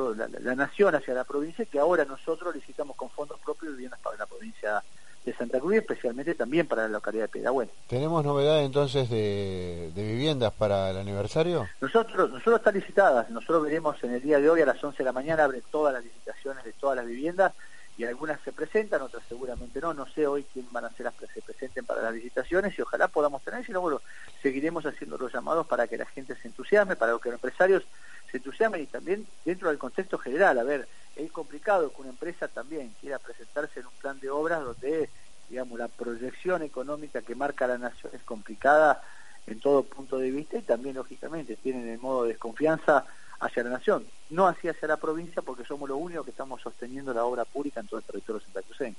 la, 0.41 0.55
nación 0.55 0.95
hacia 0.95 1.15
la 1.15 1.25
provincia 1.25 1.65
que 1.65 1.79
ahora 1.79 2.05
nosotros 2.05 2.55
licitamos 2.55 2.97
con 2.97 3.11
fondos 3.11 3.39
propios 3.41 3.73
viviendas 3.73 4.01
para 4.01 4.17
la 4.17 4.27
provincia 4.27 4.83
de 5.25 5.35
Santa 5.35 5.61
Cruz 5.61 5.75
y 5.75 5.79
especialmente 5.79 6.35
también 6.35 6.67
para 6.67 6.83
la 6.83 6.89
localidad 6.89 7.25
de 7.25 7.29
Piedrabuena. 7.29 7.71
¿Tenemos 7.89 8.25
novedades 8.25 8.65
entonces 8.65 9.11
de, 9.11 9.93
viviendas 9.95 10.53
para 10.53 10.91
el 10.91 10.97
aniversario? 10.97 11.69
Nosotros, 11.81 12.31
nosotros 12.31 12.57
están 12.57 12.75
licitadas, 12.75 13.31
nosotros 13.31 13.63
veremos 13.65 14.03
en 14.03 14.15
el 14.15 14.23
día 14.23 14.39
de 14.41 14.49
hoy 14.49 14.63
a 14.63 14.67
las 14.67 14.83
11 14.83 14.99
de 14.99 15.05
la 15.05 15.13
mañana, 15.13 15.45
abre 15.45 15.63
todas 15.71 15.93
las 15.93 16.03
licitaciones 16.03 16.65
de 16.65 16.73
todas 16.73 16.97
las 16.97 17.07
viviendas 17.07 17.53
y 18.01 18.05
algunas 18.07 18.41
se 18.41 18.51
presentan, 18.51 19.03
otras 19.03 19.23
seguramente 19.29 19.79
no, 19.79 19.93
no 19.93 20.07
sé 20.07 20.27
hoy 20.27 20.47
quién 20.55 20.67
van 20.73 20.87
a 20.87 20.91
ser 20.93 21.05
las 21.05 21.15
que 21.17 21.27
se 21.27 21.43
presenten 21.43 21.85
para 21.85 22.01
las 22.01 22.15
licitaciones 22.15 22.79
y 22.79 22.81
ojalá 22.81 23.09
podamos 23.09 23.43
tener, 23.43 23.63
si 23.67 23.73
no, 23.73 23.83
bueno, 23.83 24.01
seguiremos 24.41 24.87
haciendo 24.87 25.19
los 25.19 25.31
llamados 25.31 25.67
para 25.67 25.87
que 25.87 25.99
la 25.99 26.07
gente 26.07 26.35
se 26.35 26.49
entusiasme, 26.49 26.97
para 26.97 27.13
que 27.19 27.29
los 27.29 27.35
empresarios 27.35 27.85
se 28.31 28.39
entusiasmen 28.39 28.81
y 28.81 28.87
también 28.87 29.27
dentro 29.45 29.69
del 29.69 29.77
contexto 29.77 30.17
general, 30.17 30.59
a 30.59 30.63
ver, 30.63 30.89
es 31.15 31.31
complicado 31.31 31.93
que 31.93 32.01
una 32.01 32.09
empresa 32.09 32.49
también 32.49 32.95
quiera 32.99 33.19
presentarse 33.19 33.81
en 33.81 33.87
un 33.89 33.93
plan 34.01 34.19
de 34.19 34.31
obras 34.31 34.65
donde, 34.65 35.11
digamos, 35.51 35.79
la 35.79 35.89
proyección 35.89 36.63
económica 36.63 37.21
que 37.21 37.35
marca 37.35 37.67
la 37.67 37.77
nación 37.77 38.13
es 38.15 38.23
complicada 38.23 39.03
en 39.47 39.61
todo 39.61 39.83
punto 39.83 40.17
de 40.17 40.31
vista 40.31 40.57
y 40.57 40.63
también, 40.63 40.95
lógicamente, 40.95 41.55
tienen 41.57 41.87
el 41.87 41.99
modo 41.99 42.23
de 42.23 42.31
desconfianza 42.31 43.05
hacia 43.41 43.65
la 43.65 43.71
nación, 43.71 44.07
no 44.29 44.47
así 44.47 44.69
hacia 44.69 44.87
la 44.87 44.99
provincia 44.99 45.43
porque 45.43 45.65
somos 45.65 45.89
los 45.89 45.99
únicos 45.99 46.25
que 46.25 46.31
estamos 46.31 46.61
sosteniendo 46.61 47.13
la 47.13 47.25
obra 47.25 47.45
pública 47.45 47.81
en 47.81 47.87
todo 47.87 47.99
el 47.99 48.05
territorio 48.05 48.41
santacruceño. 48.43 48.97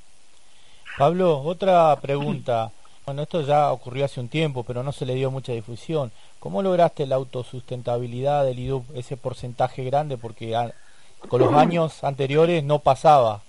Pablo, 0.98 1.40
otra 1.40 1.96
pregunta. 2.02 2.72
Bueno, 3.04 3.24
esto 3.24 3.42
ya 3.42 3.72
ocurrió 3.72 4.06
hace 4.06 4.20
un 4.20 4.30
tiempo, 4.30 4.64
pero 4.64 4.84
no 4.84 4.92
se 4.92 5.08
le 5.08 5.16
dio 5.16 5.32
mucha 5.32 5.52
difusión. 5.54 6.12
¿Cómo 6.40 6.62
lograste 6.62 7.08
la 7.08 7.16
autosustentabilidad 7.16 8.46
del 8.46 8.60
IDUP, 8.60 8.86
ese 8.96 9.18
porcentaje 9.18 9.84
grande? 9.84 10.18
Porque 10.18 10.56
con 11.28 11.42
los 11.42 11.52
años 11.54 12.04
anteriores 12.04 12.64
no 12.64 12.78
pasaba. 12.78 13.42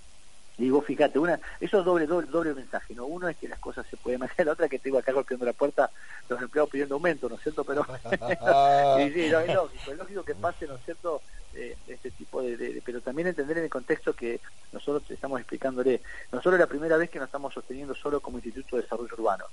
Y 0.58 0.70
vos 0.70 0.84
fíjate, 0.84 1.18
una, 1.18 1.40
eso 1.60 1.78
es 1.78 1.84
doble, 1.84 2.06
doble, 2.06 2.28
doble 2.30 2.54
mensaje, 2.54 2.94
¿no? 2.94 3.06
Uno 3.06 3.28
es 3.28 3.36
que 3.36 3.48
las 3.48 3.58
cosas 3.58 3.86
se 3.88 3.96
pueden 3.96 4.20
manejar, 4.20 4.46
la 4.46 4.52
otra 4.52 4.66
es 4.66 4.70
que 4.70 4.78
tengo 4.78 4.98
acá 4.98 5.12
golpeando 5.12 5.46
la 5.46 5.52
puerta 5.52 5.90
los 6.28 6.40
empleados 6.40 6.70
pidiendo 6.70 6.94
aumento, 6.94 7.28
¿no 7.28 7.36
es 7.36 7.42
cierto? 7.42 7.64
Pero 7.64 7.86
y, 8.98 9.20
es 9.20 9.32
lógico, 9.32 9.70
es 9.90 9.98
lógico 9.98 10.22
que 10.22 10.34
pase, 10.34 10.66
¿no 10.66 10.74
es 10.74 10.84
cierto? 10.84 11.22
Eh, 11.54 11.76
este 11.86 12.10
tipo 12.10 12.40
de, 12.40 12.80
pero 12.82 13.02
también 13.02 13.28
entender 13.28 13.58
en 13.58 13.64
el 13.64 13.70
contexto 13.70 14.14
que 14.14 14.40
nosotros 14.72 15.10
estamos 15.10 15.38
explicándole. 15.38 16.00
Nosotros 16.30 16.54
es 16.54 16.60
la 16.60 16.66
primera 16.66 16.96
vez 16.96 17.10
que 17.10 17.18
nos 17.18 17.26
estamos 17.26 17.52
sosteniendo 17.52 17.94
solo 17.94 18.20
como 18.20 18.38
Instituto 18.38 18.76
de 18.76 18.82
Desarrollo 18.82 19.14
Urbano. 19.14 19.44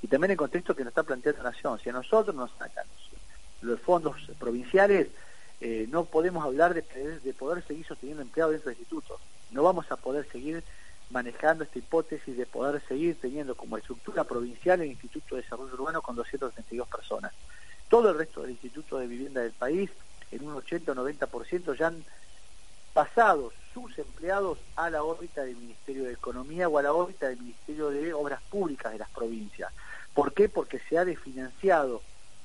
Y 0.00 0.06
también 0.06 0.30
el 0.30 0.36
contexto 0.36 0.76
que 0.76 0.84
nos 0.84 0.92
está 0.92 1.02
planteando 1.02 1.42
la 1.42 1.50
Nación. 1.50 1.78
Si 1.80 1.88
a 1.90 1.92
nosotros 1.92 2.34
nos 2.36 2.52
sacan 2.52 2.86
los 3.62 3.80
fondos 3.80 4.16
provinciales, 4.38 5.08
eh, 5.60 5.88
no 5.90 6.04
podemos 6.04 6.44
hablar 6.44 6.74
de, 6.74 6.82
de, 7.18 7.34
poder 7.34 7.64
seguir 7.66 7.84
sosteniendo 7.84 8.22
empleados 8.22 8.52
dentro 8.52 8.70
del 8.70 8.78
instituto. 8.78 9.18
No 9.50 9.62
vamos 9.62 9.90
a 9.90 9.96
poder 9.96 10.26
seguir 10.30 10.62
manejando 11.10 11.64
esta 11.64 11.78
hipótesis 11.78 12.36
de 12.36 12.46
poder 12.46 12.82
seguir 12.86 13.18
teniendo 13.20 13.54
como 13.54 13.78
estructura 13.78 14.24
provincial 14.24 14.80
el 14.80 14.88
Instituto 14.88 15.36
de 15.36 15.42
Desarrollo 15.42 15.74
Urbano 15.74 16.02
con 16.02 16.16
232 16.16 16.88
personas. 16.88 17.32
Todo 17.88 18.10
el 18.10 18.18
resto 18.18 18.42
del 18.42 18.50
Instituto 18.50 18.98
de 18.98 19.06
Vivienda 19.06 19.40
del 19.40 19.52
país, 19.52 19.90
en 20.30 20.46
un 20.46 20.54
80 20.54 20.92
o 20.92 20.94
90%, 20.94 21.78
ya 21.78 21.86
han 21.86 22.04
pasados 22.92 23.54
sus 23.72 23.96
empleados 23.98 24.58
a 24.74 24.90
la 24.90 25.02
órbita 25.02 25.42
del 25.42 25.56
Ministerio 25.56 26.04
de 26.04 26.12
Economía 26.12 26.68
o 26.68 26.78
a 26.78 26.82
la 26.82 26.92
órbita 26.92 27.28
del 27.28 27.38
Ministerio 27.38 27.90
de 27.90 28.12
Obras 28.12 28.42
Públicas 28.50 28.92
de 28.92 28.98
las 28.98 29.08
provincias. 29.10 29.72
¿Por 30.12 30.32
qué? 30.32 30.48
Porque 30.48 30.80
se 30.80 30.98
ha 30.98 31.04
desfinanciado 31.04 32.02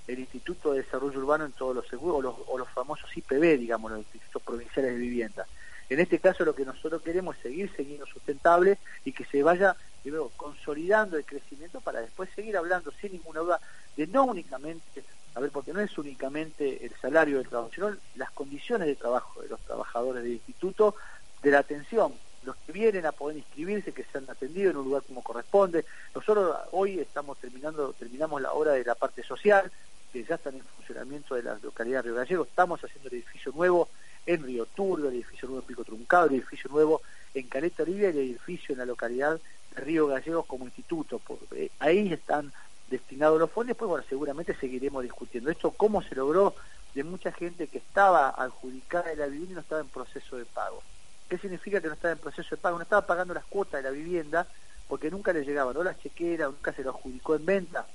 el 0.08 0.20
Instituto 0.20 0.74
de 0.74 0.84
Desarrollo 0.84 1.20
Urbano 1.20 1.46
en 1.46 1.54
todos 1.54 1.76
los 1.76 1.88
seguros, 1.88 2.18
o 2.18 2.22
los, 2.22 2.36
o 2.48 2.58
los 2.58 2.70
famosos 2.70 3.10
IPB, 3.18 3.58
digamos, 3.58 3.92
los 3.92 4.02
Institutos 4.02 4.44
Provinciales 4.44 4.92
de 4.92 4.98
Vivienda. 4.98 5.48
En 5.90 6.00
este 6.00 6.20
caso 6.20 6.46
lo 6.46 6.56
que 6.56 6.66
nosotros 6.66 7.02
queremos 7.02 7.36
es 7.38 7.44
seguir 7.44 7.72
siendo 7.76 8.06
sustentable 8.06 8.78
y 9.06 9.12
que 9.12 9.26
se 9.26 9.44
vaya 9.44 9.76
consolidando 10.36 11.18
el 11.18 11.26
crecimiento 11.26 11.80
para 11.82 12.02
después 12.02 12.30
seguir 12.36 12.58
hablando 12.58 12.92
sin 13.00 13.14
ninguna 13.14 13.40
duda 13.40 13.62
de 13.96 14.08
no 14.08 14.26
únicamente, 14.26 15.04
a 15.36 15.40
ver, 15.40 15.52
porque 15.52 15.74
no 15.74 15.80
es 15.80 15.98
únicamente 15.98 16.86
el 16.86 16.94
salario 17.00 17.38
del 17.38 17.48
trabajo, 17.48 17.72
sino 17.74 17.96
las 18.16 18.32
condiciones 18.32 18.88
de 18.88 18.96
trabajo 18.96 19.42
de 19.42 19.50
los 19.50 19.60
trabajadores 19.62 20.24
del 20.24 20.34
instituto, 20.34 20.96
de 21.42 21.52
la 21.52 21.60
atención, 21.60 22.14
los 22.44 22.56
que 22.58 22.72
vienen 22.72 23.06
a 23.06 23.12
poder 23.12 23.38
inscribirse, 23.38 23.94
que 23.94 24.04
sean 24.06 24.30
atendidos 24.30 24.72
en 24.72 24.78
un 24.78 24.86
lugar 24.86 25.04
como 25.04 25.24
corresponde. 25.24 25.86
Nosotros 26.14 26.56
hoy 26.72 27.00
estamos 27.00 27.38
terminando, 27.38 27.94
terminamos 27.94 28.42
la 28.42 28.52
obra 28.52 28.74
de 28.74 28.84
la 28.84 28.96
parte 28.96 29.24
social, 29.24 29.72
que 30.12 30.24
ya 30.24 30.36
están 30.36 30.56
en 30.56 30.64
funcionamiento 30.64 31.36
de 31.36 31.44
la 31.44 31.58
localidad 31.62 32.04
de 32.04 32.10
Río 32.10 32.16
Gallego, 32.16 32.44
estamos 32.44 32.84
haciendo 32.84 33.10
el 33.10 33.16
edificio 33.16 33.52
nuevo 33.54 33.90
en 34.26 34.44
Río 34.44 34.66
Turbio, 34.66 35.10
el 35.10 35.16
edificio 35.16 35.48
nuevo 35.48 35.62
en 35.62 35.68
Pico 35.68 35.84
Truncado, 35.84 36.28
el 36.28 36.36
edificio 36.36 36.70
nuevo 36.72 37.02
en 37.34 37.48
Caleta 37.48 37.84
Olivia 37.84 38.10
y 38.10 38.12
el 38.12 38.18
edificio 38.18 38.74
en 38.74 38.80
la 38.80 38.86
localidad 38.86 39.40
de 39.76 39.82
Río 39.82 40.08
Gallegos 40.08 40.46
como 40.46 40.66
instituto. 40.66 41.22
Eh, 41.52 41.70
ahí 41.80 42.12
están 42.14 42.54
destinados 42.90 43.40
los 43.40 43.52
fondos, 43.52 43.76
pues 43.76 43.90
bueno, 43.90 44.06
seguramente 44.08 44.56
seguiremos 44.56 45.04
discutiendo. 45.04 45.50
Esto 45.50 45.72
cómo 45.72 46.02
se 46.02 46.16
logró 46.16 46.56
de 46.94 47.04
mucha 47.04 47.32
gente 47.32 47.68
que 47.68 47.80
estaba 47.80 48.30
adjudicada 48.30 49.10
de 49.10 49.16
la 49.16 49.28
vivienda 49.28 49.52
y 49.52 49.56
no 49.56 49.62
estaba 49.62 49.82
en 49.82 49.88
proceso 49.90 50.38
de 50.38 50.46
pago. 50.46 50.84
¿Qué 51.28 51.38
significa 51.38 51.82
que 51.82 51.88
no 51.88 51.94
estaba 51.94 52.12
en 52.12 52.20
proceso 52.20 52.56
de 52.56 52.62
pago? 52.62 52.78
No 52.78 52.84
estaba 52.84 53.08
pagando 53.08 53.34
las 53.34 53.46
cuotas 53.46 53.82
de 53.82 53.90
la 53.90 53.96
vivienda 53.96 54.48
porque 54.88 55.10
nunca 55.10 55.34
le 55.34 55.44
llegaban, 55.44 55.74
no 55.74 55.84
las 55.84 56.00
chequeras, 56.00 56.52
nunca 56.52 56.74
se 56.74 56.84
lo 56.84 56.92
adjudicó 56.92 57.36
en 57.36 57.46
venta 57.46 57.88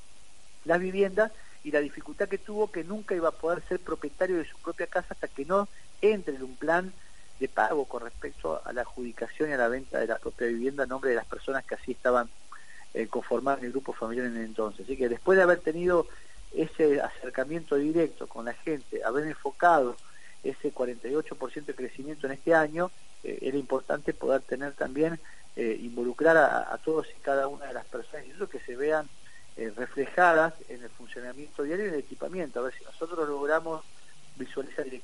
las 0.64 0.80
viviendas 0.80 1.32
y 1.64 1.70
la 1.70 1.80
dificultad 1.80 2.28
que 2.28 2.38
tuvo 2.38 2.70
que 2.70 2.84
nunca 2.84 3.14
iba 3.14 3.28
a 3.28 3.32
poder 3.32 3.62
ser 3.68 3.80
propietario 3.80 4.36
de 4.36 4.44
su 4.44 4.56
propia 4.58 4.86
casa 4.86 5.08
hasta 5.10 5.28
que 5.28 5.44
no 5.44 5.68
entre 6.00 6.36
en 6.36 6.42
un 6.42 6.56
plan 6.56 6.92
de 7.40 7.48
pago 7.48 7.84
con 7.84 8.02
respecto 8.02 8.60
a 8.64 8.72
la 8.72 8.82
adjudicación 8.82 9.50
y 9.50 9.52
a 9.52 9.56
la 9.56 9.68
venta 9.68 9.98
de 9.98 10.06
la 10.06 10.18
propia 10.18 10.48
vivienda 10.48 10.84
a 10.84 10.86
nombre 10.86 11.10
de 11.10 11.16
las 11.16 11.26
personas 11.26 11.64
que 11.64 11.76
así 11.76 11.92
estaban 11.92 12.28
eh, 12.94 13.06
conformadas 13.06 13.60
en 13.60 13.66
el 13.66 13.72
grupo 13.72 13.92
familiar 13.92 14.26
en 14.26 14.36
el 14.36 14.44
entonces. 14.44 14.84
Así 14.84 14.96
que 14.96 15.08
después 15.08 15.36
de 15.36 15.42
haber 15.42 15.60
tenido 15.60 16.06
ese 16.54 17.00
acercamiento 17.00 17.76
directo 17.76 18.26
con 18.26 18.46
la 18.46 18.54
gente, 18.54 19.04
haber 19.04 19.26
enfocado 19.26 19.96
ese 20.42 20.72
48% 20.72 21.64
de 21.66 21.74
crecimiento 21.74 22.26
en 22.26 22.32
este 22.32 22.54
año, 22.54 22.90
eh, 23.22 23.38
era 23.42 23.56
importante 23.56 24.14
poder 24.14 24.40
tener 24.42 24.72
también, 24.72 25.20
eh, 25.56 25.78
involucrar 25.80 26.36
a, 26.36 26.72
a, 26.72 26.78
todos 26.78 27.06
y 27.16 27.20
cada 27.20 27.48
una 27.48 27.66
de 27.66 27.74
las 27.74 27.84
personas 27.86 28.26
y 28.26 28.30
eso 28.30 28.48
que 28.48 28.60
se 28.60 28.76
vean 28.76 29.08
reflejadas 29.74 30.54
en 30.68 30.84
el 30.84 30.88
funcionamiento 30.90 31.64
diario 31.64 31.86
y 31.86 31.88
en 31.88 31.94
el 31.94 32.00
equipamiento. 32.00 32.60
A 32.60 32.62
ver 32.62 32.74
si 32.74 32.84
nosotros 32.84 33.28
logramos 33.28 33.84
visualizar 34.36 34.86
el 34.86 34.94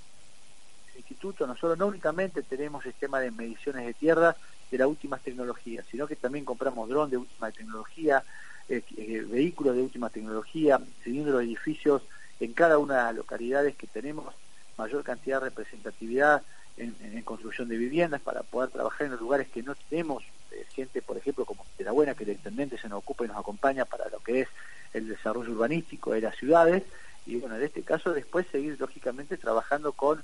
instituto, 0.96 1.46
nosotros 1.46 1.78
no 1.78 1.86
únicamente 1.86 2.42
tenemos 2.42 2.84
sistema 2.84 3.20
de 3.20 3.30
mediciones 3.30 3.86
de 3.86 3.94
tierra 3.94 4.36
de 4.70 4.78
las 4.78 4.88
últimas 4.88 5.22
tecnologías, 5.22 5.84
sino 5.90 6.06
que 6.06 6.16
también 6.16 6.44
compramos 6.44 6.88
drones 6.88 7.10
de 7.10 7.16
última 7.18 7.50
tecnología, 7.50 8.22
eh, 8.68 8.82
eh, 8.96 9.26
vehículos 9.28 9.76
de 9.76 9.82
última 9.82 10.10
tecnología, 10.10 10.80
siguiendo 11.02 11.32
los 11.32 11.42
edificios 11.42 12.02
en 12.40 12.52
cada 12.52 12.78
una 12.78 12.96
de 12.96 13.02
las 13.04 13.14
localidades 13.16 13.76
que 13.76 13.86
tenemos 13.86 14.34
mayor 14.76 15.04
cantidad 15.04 15.40
de 15.40 15.50
representatividad 15.50 16.42
en, 16.76 16.96
en, 17.00 17.22
construcción 17.22 17.68
de 17.68 17.76
viviendas 17.76 18.20
para 18.20 18.42
poder 18.42 18.70
trabajar 18.70 19.06
en 19.06 19.12
los 19.12 19.20
lugares 19.20 19.48
que 19.48 19.62
no 19.62 19.74
tenemos 19.88 20.24
eh, 20.50 20.66
gente, 20.74 21.02
por 21.02 21.16
ejemplo, 21.16 21.44
como 21.44 21.64
de 21.78 21.84
la 21.84 21.92
buena, 21.92 22.14
que 22.14 22.24
el 22.24 22.30
intendente 22.30 22.78
se 22.78 22.88
nos 22.88 22.98
ocupa 22.98 23.24
y 23.24 23.28
nos 23.28 23.36
acompaña 23.36 23.84
para 23.84 24.08
lo 24.08 24.18
que 24.18 24.40
es 24.40 24.48
el 24.92 25.08
desarrollo 25.08 25.52
urbanístico 25.52 26.12
de 26.12 26.22
las 26.22 26.36
ciudades 26.36 26.82
y 27.26 27.36
bueno, 27.36 27.56
en 27.56 27.62
este 27.62 27.82
caso 27.82 28.12
después 28.12 28.46
seguir 28.50 28.78
lógicamente 28.78 29.36
trabajando 29.36 29.92
con 29.92 30.22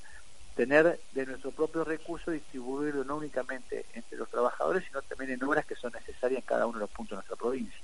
tener 0.60 1.00
de 1.12 1.24
nuestro 1.24 1.52
propio 1.52 1.84
recurso 1.84 2.30
distribuirlo 2.30 3.02
no 3.02 3.16
únicamente 3.16 3.86
entre 3.94 4.18
los 4.18 4.28
trabajadores, 4.28 4.84
sino 4.86 5.00
también 5.00 5.30
en 5.30 5.42
obras 5.42 5.64
que 5.64 5.74
son 5.74 5.90
necesarias 5.90 6.42
en 6.42 6.46
cada 6.46 6.66
uno 6.66 6.76
de 6.76 6.80
los 6.80 6.90
puntos 6.90 7.12
de 7.12 7.16
nuestra 7.16 7.36
provincia. 7.36 7.80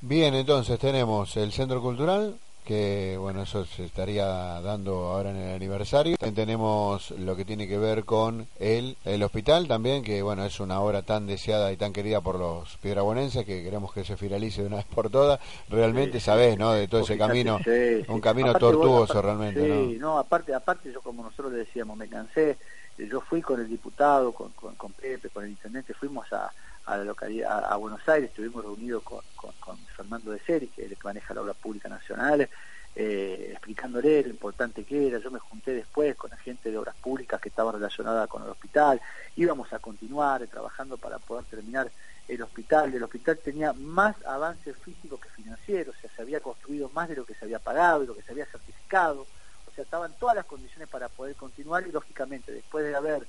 Bien, 0.00 0.32
entonces 0.34 0.78
tenemos 0.78 1.36
el 1.36 1.50
Centro 1.50 1.82
Cultural, 1.82 2.36
que 2.66 3.16
bueno, 3.18 3.42
eso 3.42 3.64
se 3.64 3.84
estaría 3.84 4.26
dando 4.26 5.06
ahora 5.06 5.30
en 5.30 5.36
el 5.36 5.54
aniversario. 5.54 6.16
También 6.16 6.34
tenemos 6.34 7.12
lo 7.12 7.36
que 7.36 7.44
tiene 7.44 7.68
que 7.68 7.78
ver 7.78 8.04
con 8.04 8.46
el, 8.58 8.96
el 9.04 9.22
hospital 9.22 9.68
también, 9.68 10.02
que 10.02 10.20
bueno, 10.20 10.44
es 10.44 10.58
una 10.58 10.80
obra 10.80 11.02
tan 11.02 11.26
deseada 11.26 11.72
y 11.72 11.76
tan 11.76 11.92
querida 11.92 12.20
por 12.20 12.38
los 12.38 12.76
piedrabuenenses 12.78 13.46
que 13.46 13.62
queremos 13.62 13.92
que 13.92 14.04
se 14.04 14.16
finalice 14.16 14.62
de 14.62 14.66
una 14.66 14.76
vez 14.78 14.86
por 14.86 15.08
todas. 15.10 15.38
Realmente 15.70 16.18
sabés, 16.18 16.58
¿no? 16.58 16.72
De 16.72 16.88
todo 16.88 17.02
ese 17.02 17.16
camino, 17.16 17.60
un 18.08 18.20
camino 18.20 18.52
tortuoso 18.54 19.22
realmente, 19.22 19.64
sí, 19.64 19.96
¿no? 19.98 20.18
aparte, 20.18 20.52
aparte 20.52 20.92
yo 20.92 21.00
como 21.00 21.22
nosotros 21.22 21.52
le 21.52 21.58
decíamos, 21.58 21.96
me 21.96 22.08
cansé, 22.08 22.56
yo 22.98 23.20
fui 23.20 23.40
con 23.40 23.60
el 23.60 23.68
diputado, 23.68 24.32
con, 24.32 24.50
con, 24.52 24.74
con 24.74 24.92
Pepe, 24.92 25.28
con 25.30 25.44
el 25.44 25.50
intendente, 25.50 25.94
fuimos 25.94 26.32
a 26.32 26.50
a 26.86 26.96
la 26.96 27.04
localidad, 27.04 27.64
a, 27.70 27.76
Buenos 27.76 28.08
Aires, 28.08 28.30
estuvimos 28.30 28.64
reunidos 28.64 29.02
con, 29.02 29.20
con, 29.34 29.76
Fernando 29.96 30.30
de 30.30 30.38
Seri, 30.38 30.68
que 30.68 30.84
es 30.84 30.90
el 30.92 30.96
que 30.96 31.04
maneja 31.04 31.34
la 31.34 31.42
obra 31.42 31.54
pública 31.54 31.88
nacional, 31.88 32.48
eh, 32.94 33.48
explicándole 33.50 34.22
lo 34.22 34.28
importante 34.28 34.84
que 34.84 35.08
era. 35.08 35.18
Yo 35.18 35.30
me 35.30 35.40
junté 35.40 35.74
después 35.74 36.14
con 36.16 36.30
la 36.30 36.36
gente 36.36 36.70
de 36.70 36.78
obras 36.78 36.94
públicas 36.96 37.40
que 37.40 37.48
estaba 37.48 37.72
relacionada 37.72 38.28
con 38.28 38.42
el 38.44 38.48
hospital. 38.48 39.00
Íbamos 39.34 39.72
a 39.72 39.80
continuar 39.80 40.46
trabajando 40.46 40.96
para 40.96 41.18
poder 41.18 41.44
terminar 41.46 41.90
el 42.28 42.40
hospital. 42.42 42.94
El 42.94 43.02
hospital 43.02 43.38
tenía 43.38 43.72
más 43.72 44.14
avance 44.24 44.72
físico 44.72 45.18
que 45.18 45.28
financiero, 45.30 45.90
o 45.90 46.00
sea, 46.00 46.10
se 46.14 46.22
había 46.22 46.40
construido 46.40 46.88
más 46.94 47.08
de 47.08 47.16
lo 47.16 47.24
que 47.24 47.34
se 47.34 47.44
había 47.44 47.58
pagado 47.58 48.04
y 48.04 48.06
lo 48.06 48.14
que 48.14 48.22
se 48.22 48.30
había 48.30 48.46
certificado. 48.46 49.26
O 49.66 49.74
sea, 49.74 49.82
estaban 49.82 50.12
todas 50.20 50.36
las 50.36 50.46
condiciones 50.46 50.88
para 50.88 51.08
poder 51.08 51.34
continuar 51.34 51.84
y, 51.86 51.90
lógicamente, 51.90 52.52
después 52.52 52.84
de 52.84 52.94
haber 52.94 53.26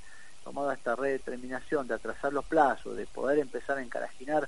tomado 0.48 0.72
esta 0.72 0.96
redeterminación 0.96 1.89
de 1.89 1.96
atrasar 1.96 2.32
los 2.32 2.46
plazos, 2.46 2.96
de 2.96 3.06
poder 3.06 3.38
empezar 3.38 3.77
a 3.77 3.82
encarajinar 3.82 4.48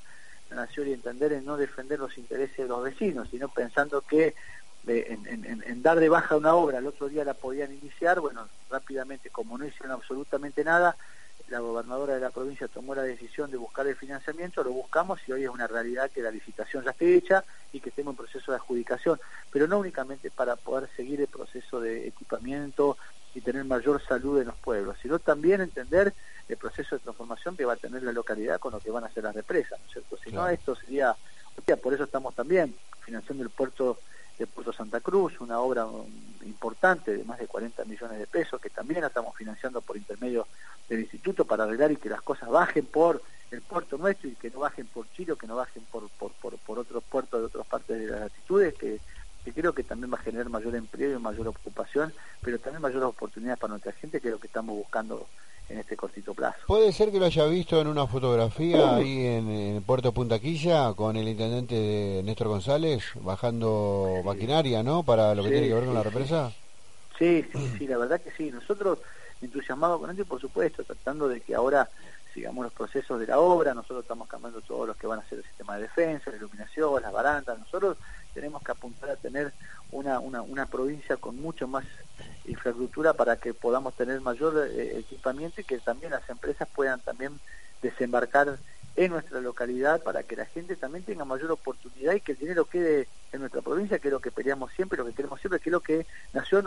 la 0.50 0.56
nación 0.56 0.88
y 0.88 0.94
entender 0.94 1.34
en 1.34 1.44
no 1.44 1.58
defender 1.58 2.00
los 2.00 2.18
intereses 2.18 2.56
de 2.56 2.70
los 2.70 2.82
vecinos, 2.82 3.28
sino 3.30 3.50
pensando 3.50 4.00
que 4.00 4.34
eh, 4.88 5.18
en, 5.26 5.84
dar 5.84 6.00
de 6.00 6.08
baja 6.08 6.38
una 6.38 6.56
obra, 6.56 6.78
el 6.78 6.88
otro 6.88 7.10
día 7.10 7.26
la 7.26 7.34
podían 7.34 7.74
iniciar, 7.74 8.22
bueno, 8.22 8.48
rápidamente, 8.70 9.30
como 9.30 9.58
no 9.58 9.66
hicieron 9.66 9.92
absolutamente 9.92 10.64
nada, 10.64 10.96
la 11.50 11.60
gobernadora 11.60 12.14
de 12.14 12.22
la 12.22 12.30
provincia 12.30 12.70
tomó 12.70 12.96
la 12.96 13.02
decisión 13.02 13.52
de 13.52 13.58
buscar 13.58 13.86
el 13.86 13.98
financiamiento, 13.98 14.64
lo 14.64 14.72
buscamos 14.72 15.20
y 15.28 15.34
hoy 15.34 15.44
es 15.44 15.50
una 15.50 15.68
realidad 15.68 16.10
que 16.12 16.22
la 16.22 16.32
licitación 16.32 16.86
ya 16.86 16.92
esté 16.92 17.14
hecha 17.14 17.44
y 17.74 17.82
que 17.82 17.90
estemos 17.90 18.14
en 18.14 18.18
proceso 18.18 18.54
de 18.54 18.58
adjudicación, 18.58 19.20
pero 19.52 19.68
no 19.68 19.80
únicamente 19.80 20.32
para 20.32 20.56
poder 20.56 20.90
seguir 20.96 21.20
el 21.20 21.28
proceso 21.28 21.82
de 21.82 22.08
equipamiento, 22.08 22.98
y 23.34 23.42
tener 23.42 23.64
mayor 23.66 24.02
salud 24.06 24.40
en 24.40 24.48
los 24.48 24.56
pueblos, 24.58 24.98
sino 25.02 25.20
también 25.20 25.62
entender 25.62 26.14
el 26.48 26.58
proceso 26.58 26.96
de 26.96 27.04
transformación 27.04 27.56
que 27.56 27.66
va 27.66 27.74
a 27.74 27.78
tener 27.78 28.04
la 28.04 28.12
localidad 28.12 28.60
con 28.60 28.74
lo 28.74 28.80
que 28.80 28.92
van 28.92 29.04
a 29.04 29.08
hacer 29.08 29.24
las 29.24 29.36
represas, 29.36 29.80
¿no 29.80 29.86
es 29.86 29.92
cierto? 29.92 30.18
Si 30.18 30.32
no, 30.32 30.48
esto 30.48 30.76
sería, 30.76 31.16
por 31.82 31.94
eso 31.94 32.04
estamos 32.04 32.34
también 32.34 32.76
financiando 33.02 33.44
el 33.44 33.50
puerto 33.50 34.00
de 34.40 34.48
Puerto 34.48 34.72
Santa 34.72 35.02
Cruz, 35.02 35.40
una 35.42 35.60
obra 35.60 35.86
importante 36.46 37.16
de 37.18 37.24
más 37.26 37.40
de 37.40 37.48
40 37.48 37.84
millones 37.86 38.18
de 38.18 38.26
pesos, 38.26 38.60
que 38.62 38.70
también 38.70 39.02
la 39.02 39.08
estamos 39.08 39.36
financiando 39.36 39.82
por 39.82 39.98
intermedio 39.98 40.48
del 40.88 41.02
instituto 41.02 41.44
para 41.46 41.66
arreglar 41.66 41.92
y 41.92 41.98
que 41.98 42.10
las 42.10 42.22
cosas 42.22 42.50
bajen 42.50 42.86
por 42.86 43.22
el 43.52 43.62
puerto 43.62 43.98
nuestro 43.98 44.30
y 44.30 44.36
que 44.36 44.50
no 44.50 44.60
bajen 44.60 44.88
por 44.88 45.10
Chile, 45.12 45.34
que 45.38 45.48
no 45.48 45.58
bajen 45.58 45.84
por, 45.92 46.10
por, 46.12 46.32
por, 46.34 46.58
por 46.58 46.80
otros 46.80 47.04
puertos 47.04 47.40
de 47.42 47.46
otras 47.48 47.68
partes 47.68 48.00
de 48.00 48.08
las 48.08 48.22
latitudes, 48.22 48.74
que 48.76 49.02
que 49.44 49.54
creo 49.54 49.74
que 49.74 49.84
también 49.84 50.12
va 50.12 50.18
a 50.18 50.24
generar 50.24 50.50
mayor 50.50 50.76
empleo 50.76 51.18
y 51.18 51.22
mayor 51.22 51.48
ocupación, 51.48 52.14
pero 52.42 52.60
también 52.60 52.82
mayores 52.82 53.08
oportunidades 53.08 53.60
para 53.60 53.72
nuestra 53.72 53.94
gente, 53.94 54.20
que 54.20 54.28
es 54.28 54.34
lo 54.34 54.40
que 54.40 54.48
estamos 54.48 54.76
buscando 54.76 55.28
en 55.70 55.78
este 55.78 55.96
cortito 55.96 56.34
plazo. 56.34 56.58
Puede 56.68 56.92
ser 56.92 57.12
que 57.12 57.20
lo 57.20 57.26
haya 57.26 57.46
visto 57.46 57.80
en 57.80 57.88
una 57.88 58.08
fotografía 58.08 58.96
ahí 58.96 59.26
en, 59.26 59.50
el 59.50 59.82
puerto 59.82 60.12
Punta 60.12 60.40
Quilla 60.40 60.94
con 60.94 61.16
el 61.16 61.28
intendente 61.28 61.76
de 61.76 62.24
Néstor 62.24 62.48
González 62.48 63.04
bajando 63.22 64.22
maquinaria, 64.26 64.82
¿no? 64.84 65.04
Para 65.04 65.36
lo 65.36 65.44
que 65.44 65.50
tiene 65.50 65.68
que 65.68 65.74
ver 65.76 65.86
con 65.86 65.94
la 65.94 66.04
represa. 66.04 66.52
Sí, 67.18 67.46
sí, 67.54 67.72
sí, 67.78 67.88
la 67.88 67.98
verdad 67.98 68.22
que 68.22 68.32
sí. 68.32 68.50
Nosotros 68.50 69.00
entusiasmados 69.42 70.00
con 70.00 70.10
ello, 70.10 70.26
por 70.26 70.42
supuesto, 70.42 70.84
tratando 70.84 71.28
de 71.28 71.42
que 71.42 71.56
ahora 71.56 71.90
sigamos 72.34 72.64
los 72.64 72.74
procesos 72.74 73.20
de 73.20 73.28
la 73.28 73.40
obra, 73.40 73.74
nosotros 73.74 74.04
estamos 74.04 74.28
cambiando 74.28 74.62
todos 74.62 74.88
los 74.88 74.98
que 74.98 75.08
van 75.08 75.20
a 75.20 75.28
ser 75.28 75.40
el 75.40 75.46
sistema 75.46 75.76
de 75.76 75.84
defensa, 75.84 76.30
la 76.30 76.38
iluminación, 76.38 77.02
las 77.02 77.12
barandas, 77.12 77.58
nosotros 77.58 77.98
tenemos 78.34 78.64
que 78.64 78.72
apuntar 78.72 79.10
a 79.10 79.16
tener 79.16 79.52
una, 79.92 80.20
una, 80.20 80.42
una 80.42 80.66
provincia 80.68 81.18
con 81.18 81.42
mucho 81.42 81.68
más 81.68 81.86
infraestructura 82.46 83.14
para 83.14 83.38
que 83.38 83.54
podamos 83.54 83.96
tener 83.96 84.22
mayor 84.22 84.70
eh, 84.72 85.00
equipamiento 85.00 85.62
y 85.62 85.64
que 85.64 85.80
también 85.80 86.12
las 86.12 86.30
empresas 86.30 86.68
puedan 86.74 87.00
también 87.00 87.40
desembarcar 87.82 88.58
en 88.96 89.12
nuestra 89.12 89.40
localidad 89.40 90.04
para 90.04 90.24
que 90.24 90.36
la 90.36 90.46
gente 90.46 90.76
también 90.76 91.06
tenga 91.06 91.26
mayor 91.26 91.52
oportunidad 91.52 92.14
y 92.14 92.22
que 92.22 92.34
el 92.34 92.40
dinero 92.40 92.66
quede 92.66 93.08
en 93.32 93.40
nuestra 93.40 93.62
provincia, 93.62 94.00
que 94.00 94.10
es 94.10 94.12
lo 94.12 94.20
que 94.20 94.32
peleamos 94.32 94.72
siempre, 94.74 94.98
lo 94.98 95.06
que 95.06 95.14
queremos 95.14 95.40
siempre, 95.40 95.60
que 95.60 95.70
es 95.70 95.72
lo 95.72 95.80
que 95.80 96.06
Nación 96.34 96.66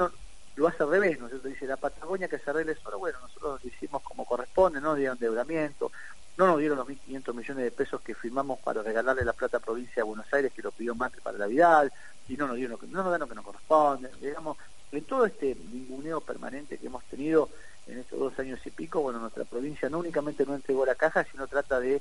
lo 0.56 0.68
hace 0.68 0.82
al 0.82 0.90
revés, 0.90 1.18
¿no? 1.18 1.28
Dice 1.28 1.66
la 1.66 1.76
Patagonia 1.76 2.28
que 2.28 2.38
se 2.38 2.50
arregle 2.50 2.74
solo, 2.76 2.98
bueno, 2.98 3.18
nosotros 3.20 3.62
lo 3.62 3.68
hicimos 3.68 4.02
como 4.02 4.24
corresponde, 4.24 4.80
no 4.80 4.94
dieron 4.94 5.16
endeudamiento, 5.16 5.90
no 6.36 6.46
nos 6.46 6.58
dieron 6.58 6.78
los 6.78 6.88
1.500 6.88 7.34
millones 7.34 7.64
de 7.64 7.70
pesos 7.70 8.00
que 8.00 8.14
firmamos 8.14 8.58
para 8.60 8.82
regalarle 8.82 9.24
la 9.24 9.32
plata 9.32 9.58
a 9.58 9.60
provincia 9.60 9.96
de 9.96 10.02
Buenos 10.02 10.32
Aires, 10.32 10.52
que 10.52 10.62
lo 10.62 10.72
pidió 10.72 10.94
más 10.94 11.12
para 11.22 11.38
la 11.38 11.46
Vidal, 11.46 11.92
y 12.28 12.36
no 12.36 12.46
nos 12.46 12.56
dieron 12.56 12.72
lo 12.72 12.78
que, 12.78 12.86
no 12.86 13.02
nos 13.02 13.10
dan 13.10 13.20
lo 13.20 13.28
que 13.28 13.34
nos 13.34 13.44
corresponde, 13.44 14.10
digamos, 14.20 14.56
en 14.90 15.04
todo 15.04 15.24
este 15.24 15.56
ninguneo 15.72 16.20
permanente 16.20 16.78
que 16.78 16.86
hemos 16.86 17.04
tenido 17.04 17.48
en 17.86 17.98
estos 17.98 18.18
dos 18.18 18.38
años 18.38 18.60
y 18.64 18.70
pico, 18.70 19.00
bueno, 19.00 19.18
nuestra 19.18 19.44
provincia 19.44 19.88
no 19.88 19.98
únicamente 19.98 20.46
no 20.46 20.54
entregó 20.54 20.86
la 20.86 20.94
caja, 20.94 21.24
sino 21.30 21.46
trata 21.46 21.80
de 21.80 22.00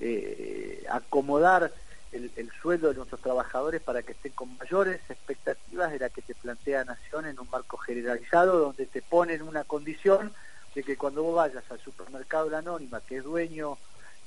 eh, 0.00 0.84
acomodar 0.90 1.72
el, 2.12 2.30
el, 2.36 2.50
sueldo 2.62 2.88
de 2.88 2.94
nuestros 2.94 3.20
trabajadores 3.20 3.80
para 3.82 4.02
que 4.02 4.12
estén 4.12 4.32
con 4.32 4.56
mayores 4.56 5.00
expectativas 5.08 5.92
de 5.92 5.98
la 5.98 6.10
que 6.10 6.22
te 6.22 6.34
plantea 6.34 6.84
Nación 6.84 7.26
en 7.26 7.38
un 7.38 7.48
marco 7.50 7.76
generalizado, 7.76 8.58
donde 8.58 8.86
te 8.86 9.02
ponen 9.02 9.42
una 9.42 9.64
condición 9.64 10.32
de 10.74 10.82
que 10.82 10.96
cuando 10.96 11.22
vos 11.22 11.36
vayas 11.36 11.64
al 11.70 11.80
supermercado 11.80 12.48
La 12.50 12.58
Anónima, 12.58 13.00
que 13.00 13.16
es 13.16 13.24
dueño 13.24 13.78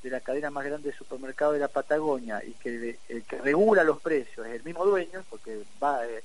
de 0.03 0.09
la 0.09 0.19
cadena 0.19 0.49
más 0.49 0.65
grande 0.65 0.89
de 0.91 0.97
supermercado 0.97 1.53
de 1.53 1.59
la 1.59 1.67
Patagonia 1.67 2.43
y 2.43 2.53
que 2.53 2.97
el 3.09 3.23
que 3.23 3.37
regula 3.37 3.83
los 3.83 4.01
precios 4.01 4.47
es 4.47 4.53
el 4.53 4.63
mismo 4.63 4.83
dueño, 4.85 5.23
porque 5.29 5.63
va 5.81 6.05
eh, 6.05 6.23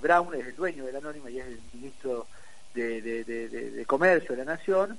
Brown 0.00 0.34
es 0.34 0.46
el 0.46 0.56
dueño 0.56 0.86
de 0.86 0.92
la 0.92 0.98
Anónima 0.98 1.30
y 1.30 1.38
es 1.38 1.46
el 1.46 1.60
ministro 1.74 2.26
de, 2.74 3.02
de, 3.02 3.24
de 3.24 3.86
Comercio 3.86 4.34
de 4.34 4.44
la 4.44 4.56
Nación, 4.56 4.98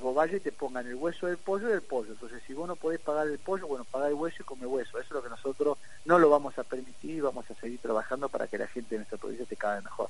vos 0.00 0.14
vayas 0.14 0.36
y 0.36 0.40
te 0.40 0.52
pongan 0.52 0.86
el 0.86 0.94
hueso 0.94 1.26
del 1.26 1.38
pollo 1.38 1.68
y 1.70 1.72
el 1.72 1.82
pollo. 1.82 2.12
Entonces, 2.12 2.42
si 2.46 2.54
vos 2.54 2.68
no 2.68 2.76
podés 2.76 3.00
pagar 3.00 3.26
el 3.26 3.38
pollo, 3.38 3.66
bueno, 3.66 3.84
pagar 3.84 4.08
el 4.08 4.14
hueso 4.14 4.36
y 4.40 4.44
come 4.44 4.66
hueso. 4.66 4.90
Eso 4.98 5.00
es 5.00 5.10
lo 5.10 5.22
que 5.22 5.28
nosotros 5.28 5.76
no 6.04 6.18
lo 6.18 6.30
vamos 6.30 6.56
a 6.58 6.62
permitir 6.64 7.16
y 7.16 7.20
vamos 7.20 7.50
a 7.50 7.54
seguir 7.54 7.80
trabajando 7.80 8.28
para 8.28 8.46
que 8.46 8.58
la 8.58 8.66
gente 8.68 8.90
de 8.94 8.98
nuestra 8.98 9.18
provincia 9.18 9.46
te 9.46 9.56
cague 9.56 9.82
mejor. 9.82 10.08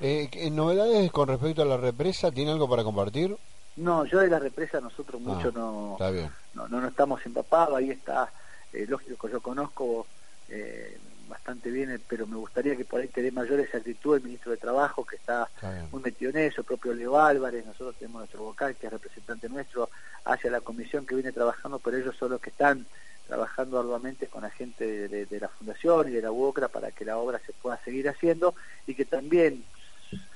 Eh, 0.00 0.28
¿Novedades 0.50 1.10
con 1.12 1.28
respecto 1.28 1.62
a 1.62 1.66
la 1.66 1.76
represa? 1.76 2.30
¿Tiene 2.30 2.52
algo 2.52 2.68
para 2.68 2.82
compartir? 2.84 3.36
No, 3.76 4.06
yo 4.06 4.20
de 4.20 4.28
la 4.28 4.38
represa 4.38 4.80
nosotros 4.80 5.20
mucho 5.20 5.48
Ah, 5.48 5.52
no, 5.54 5.92
está 5.92 6.10
bien. 6.10 6.30
no, 6.54 6.66
no, 6.68 6.80
no 6.80 6.88
estamos 6.88 7.24
empapados. 7.26 7.76
Ahí 7.76 7.90
está, 7.90 8.32
eh, 8.72 8.86
lógico 8.88 9.26
que 9.26 9.32
yo 9.34 9.40
conozco 9.42 10.06
eh, 10.48 10.98
bastante 11.26 11.70
bien, 11.70 11.90
eh, 11.90 11.98
pero 12.06 12.26
me 12.26 12.36
gustaría 12.36 12.76
que 12.76 12.84
por 12.84 13.00
ahí 13.00 13.08
te 13.08 13.22
dé 13.22 13.30
mayor 13.32 13.60
exactitud 13.60 14.16
el 14.16 14.22
ministro 14.22 14.50
de 14.52 14.58
Trabajo, 14.58 15.04
que 15.04 15.16
está 15.16 15.50
muy 15.90 16.02
metido 16.02 16.30
en 16.30 16.38
eso, 16.38 16.60
el 16.60 16.66
propio 16.66 16.94
Leo 16.94 17.18
Álvarez, 17.18 17.64
nosotros 17.66 17.96
tenemos 17.96 18.20
nuestro 18.20 18.42
vocal, 18.42 18.76
que 18.76 18.86
es 18.86 18.92
representante 18.92 19.48
nuestro, 19.48 19.90
hacia 20.24 20.50
la 20.50 20.60
comisión 20.60 21.06
que 21.06 21.14
viene 21.14 21.32
trabajando, 21.32 21.78
pero 21.78 21.96
ellos 21.96 22.16
son 22.16 22.30
los 22.30 22.40
que 22.40 22.50
están 22.50 22.86
trabajando 23.26 23.78
arduamente 23.78 24.28
con 24.28 24.42
la 24.42 24.50
gente 24.50 24.86
de, 24.86 25.08
de- 25.08 25.26
de 25.26 25.40
la 25.40 25.48
Fundación 25.48 26.08
y 26.08 26.12
de 26.12 26.22
la 26.22 26.30
UOCRA 26.30 26.68
para 26.68 26.92
que 26.92 27.04
la 27.04 27.18
obra 27.18 27.40
se 27.44 27.52
pueda 27.52 27.80
seguir 27.84 28.08
haciendo 28.08 28.54
y 28.86 28.94
que 28.94 29.04
también 29.04 29.64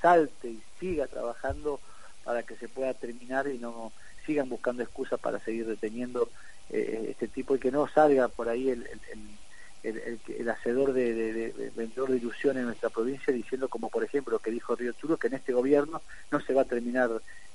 salte 0.01 0.49
y 0.49 0.63
siga 0.79 1.07
trabajando 1.07 1.79
para 2.23 2.43
que 2.43 2.55
se 2.57 2.67
pueda 2.69 2.93
terminar 2.93 3.47
y 3.47 3.57
no 3.57 3.93
sigan 4.25 4.49
buscando 4.49 4.83
excusas 4.83 5.19
para 5.19 5.39
seguir 5.39 5.65
deteniendo 5.65 6.29
eh, 6.69 7.07
este 7.09 7.27
tipo 7.27 7.55
y 7.55 7.59
que 7.59 7.71
no 7.71 7.87
salga 7.87 8.27
por 8.27 8.49
ahí 8.49 8.69
el, 8.69 8.85
el, 8.87 9.01
el- 9.11 9.37
el, 9.83 9.97
el, 9.99 10.21
el 10.27 10.49
hacedor 10.49 10.93
de, 10.93 11.13
de, 11.13 11.33
de- 11.33 11.53
de 11.53 11.69
vendedor 11.71 12.11
de 12.11 12.17
ilusión 12.17 12.57
en 12.57 12.65
nuestra 12.65 12.89
provincia 12.89 13.33
diciendo 13.33 13.69
como 13.69 13.89
por 13.89 14.03
ejemplo 14.03 14.39
que 14.39 14.51
dijo 14.51 14.75
Río 14.75 14.93
Turbio 14.93 15.17
que 15.17 15.27
en 15.27 15.33
este 15.35 15.53
gobierno 15.53 16.03
no 16.31 16.39
se 16.41 16.53
va 16.53 16.61
a 16.63 16.65
terminar 16.65 17.09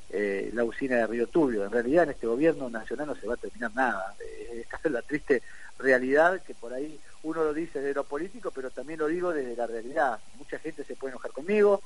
eh, 0.09 0.51
la 0.53 0.65
usina 0.65 0.97
de 0.97 1.07
Río 1.07 1.29
Turbio. 1.29 1.65
En 1.65 1.73
realidad 1.73 2.05
en 2.05 2.11
este 2.11 2.27
gobierno 2.27 2.71
nacional 2.71 3.09
no 3.09 3.17
se 3.17 3.27
va 3.27 3.35
a 3.35 3.39
terminar 3.39 3.73
nada. 3.75 4.17
Eh, 4.21 4.61
esta 4.71 4.81
es 4.85 4.91
la 4.93 5.03
triste 5.03 5.43
realidad 5.79 6.43
que 6.45 6.55
por 6.55 6.73
ahí 6.73 7.01
uno 7.23 7.45
lo 7.45 7.53
dice 7.55 7.81
desde 7.81 7.95
lo 7.95 8.07
político 8.09 8.53
pero 8.53 8.71
también 8.71 8.99
lo 9.01 9.07
digo 9.09 9.33
desde 9.33 9.57
la 9.57 9.67
realidad. 9.67 10.21
Mucha 10.33 10.59
gente 10.59 10.85
se 10.85 10.97
puede 10.97 11.13
enojar 11.13 11.33
conmigo 11.33 11.83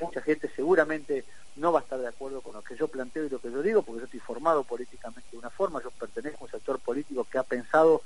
mucha 0.00 0.22
gente 0.22 0.50
seguramente 0.54 1.26
no 1.54 1.72
va 1.72 1.80
a 1.80 1.82
estar 1.82 2.00
de 2.00 2.08
acuerdo 2.08 2.42
con 2.42 2.54
lo 2.54 2.62
que 2.62 2.76
yo 2.76 2.88
planteo 2.88 3.24
y 3.24 3.28
lo 3.28 3.40
que 3.40 3.50
yo 3.52 3.62
digo, 3.62 3.84
porque 3.84 4.00
yo 4.00 4.04
estoy 4.06 4.20
formado 4.20 4.64
políticamente 4.64 5.28
de 5.30 5.38
una 5.38 5.50
forma, 5.50 5.82
yo 5.82 5.90
pertenezco 5.92 6.44
a 6.44 6.46
un 6.46 6.50
sector 6.50 6.80
político 6.80 7.24
que 7.24 7.38
ha 7.38 7.44
pensado 7.44 8.02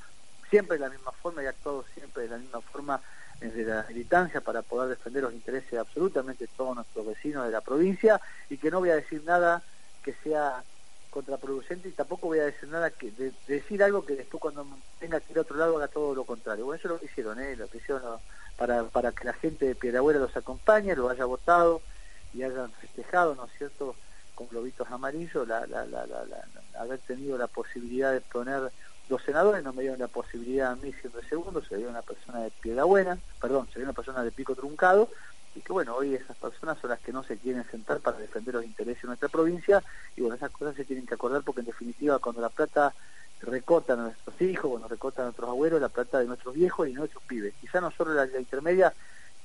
siempre 0.55 0.77
de 0.79 0.85
la 0.85 0.91
misma 0.91 1.11
forma 1.11 1.43
y 1.43 1.47
actuado 1.47 1.85
siempre 1.95 2.23
de 2.23 2.29
la 2.29 2.39
misma 2.39 2.63
forma 2.63 3.03
desde 3.41 3.65
la 3.65 3.85
militancia 3.89 4.41
para 4.41 4.63
poder 4.63 4.89
defender 4.97 5.25
los 5.25 5.35
intereses 5.35 5.69
de 5.69 5.79
absolutamente 5.79 6.47
todos 6.47 6.77
nuestros 6.77 7.05
vecinos 7.05 7.45
de 7.45 7.51
la 7.51 7.61
provincia 7.61 8.21
y 8.49 8.57
que 8.57 8.71
no 8.71 8.79
voy 8.79 8.91
a 8.91 8.95
decir 8.95 9.25
nada 9.25 9.65
que 10.01 10.15
sea 10.23 10.65
contraproducente 11.11 11.89
y 11.89 11.93
tampoco 11.93 12.29
voy 12.29 12.39
a 12.39 12.45
decir 12.45 12.69
nada 12.69 12.91
que 12.93 13.11
de, 13.11 13.33
de 13.33 13.55
decir 13.57 13.83
algo 13.83 14.05
que 14.05 14.15
después 14.15 14.41
cuando 14.41 14.79
tenga 15.01 15.21
que 15.21 15.33
ir 15.33 15.39
a 15.39 15.43
otro 15.43 15.57
lado 15.57 15.77
haga 15.77 15.89
todo 15.89 16.15
lo 16.15 16.25
contrario. 16.25 16.67
Bueno, 16.67 16.79
eso 16.79 16.95
es 16.95 17.01
lo 17.03 17.05
hicieron, 17.09 17.41
¿eh? 17.41 17.57
lo 17.57 17.69
que 17.69 17.79
hicieron 17.79 18.21
para, 18.57 18.85
para 18.91 19.11
que 19.11 19.25
la 19.25 19.33
gente 19.33 19.67
de 19.67 19.75
Piedrabuela 19.75 20.21
los 20.21 20.37
acompañe, 20.37 20.95
lo 20.95 21.09
haya 21.09 21.25
votado 21.25 21.83
y 22.33 22.45
hayan 22.45 22.73
festejado, 22.75 23.35
¿no 23.35 23.47
es 23.47 23.53
cierto?, 23.59 23.99
con 24.35 24.49
globitos 24.49 24.89
amarillos, 24.91 25.47
la- 25.47 25.65
la- 25.67 25.87
la- 25.87 26.05
haber 26.79 27.01
tenido 27.03 27.39
la 27.39 27.47
posibilidad 27.47 28.13
de 28.13 28.21
poner 28.21 28.73
dos 29.09 29.23
senadores, 29.23 29.63
no 29.63 29.73
me 29.73 29.83
dieron 29.83 29.99
la 29.99 30.09
posibilidad 30.09 30.73
a 30.73 30.77
mí 30.77 30.93
siendo 31.01 31.19
el 31.19 31.29
segundo, 31.29 31.63
se 31.63 31.77
dio 31.77 31.89
una 31.89 32.03
persona 32.03 32.41
de 32.41 32.51
Piedrabuena, 32.51 33.19
perdón, 33.41 33.69
se 33.73 33.79
dio 33.79 33.85
una 33.85 33.93
persona 33.93 34.23
de 34.23 34.33
pico 34.33 34.55
truncado, 34.55 35.09
y 35.55 35.61
que 35.61 35.73
bueno, 35.73 35.95
hoy 35.95 36.15
esas 36.15 36.37
personas 36.37 36.79
son 36.81 36.91
las 36.91 37.01
que 37.01 37.13
no 37.13 37.23
se 37.23 37.39
quieren 37.39 37.65
sentar 37.71 38.01
para 38.01 38.19
defender 38.19 38.55
los 38.55 38.65
intereses 38.65 39.03
de 39.03 39.09
nuestra 39.09 39.29
provincia, 39.29 39.83
y 40.17 40.23
bueno, 40.23 40.37
esas 40.37 40.51
cosas 40.51 40.75
se 40.75 40.85
tienen 40.85 41.07
que 41.07 41.15
acordar 41.15 41.43
porque 41.43 41.61
en 41.61 41.67
definitiva 41.67 42.19
cuando 42.19 42.41
la 42.41 42.49
plata 42.49 42.95
recorta 43.41 43.93
a 43.93 43.97
nuestros 43.97 44.41
hijos, 44.41 44.71
cuando 44.71 44.89
recorta 44.89 45.23
a 45.23 45.27
nuestros 45.27 45.49
abuelos, 45.49 45.81
la 45.81 45.89
plata 45.89 46.19
de 46.19 46.27
nuestros 46.27 46.55
viejos 46.55 46.89
y 46.89 46.95
nuestros 46.95 47.23
pibes. 47.25 47.55
Quizá 47.61 47.81
nosotros 47.81 48.17
la, 48.17 48.27
la 48.27 48.41
intermedia 48.41 48.93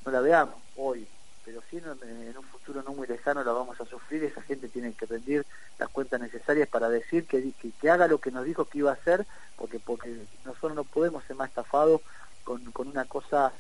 no 0.06 0.12
la 0.12 0.22
veamos 0.22 0.56
hoy, 0.78 1.08
pero 1.50 1.64
sí 1.68 1.78
en, 1.78 2.28
en 2.28 2.38
un 2.38 2.44
futuro 2.44 2.84
no 2.84 2.94
muy 2.94 3.08
lejano 3.08 3.44
la 3.44 3.52
vamos 3.52 3.82
a 3.82 3.86
sufrir, 3.86 4.24
esa 4.24 4.40
gente 4.44 4.70
tiene 4.70 4.94
que 4.94 5.08
rendir 5.08 5.48
las 5.80 5.90
cuentas 5.90 6.22
necesarias 6.22 6.70
para 6.70 6.90
decir 6.90 7.26
que, 7.26 7.54
que, 7.54 7.90
haga 7.90 8.08
lo 8.08 8.20
que 8.20 8.30
nos 8.30 8.46
dijo 8.46 8.66
que 8.66 8.78
iba 8.78 8.92
a 8.92 8.94
hacer, 8.94 9.26
porque, 9.56 9.80
porque 9.80 10.28
nosotros 10.46 10.76
no 10.76 10.84
podemos 10.84 11.24
ser 11.24 11.36
más 11.36 11.50
estafados 11.50 12.02
con, 12.44 12.72
con 12.72 12.88
una 12.88 13.06
cosa 13.06 13.52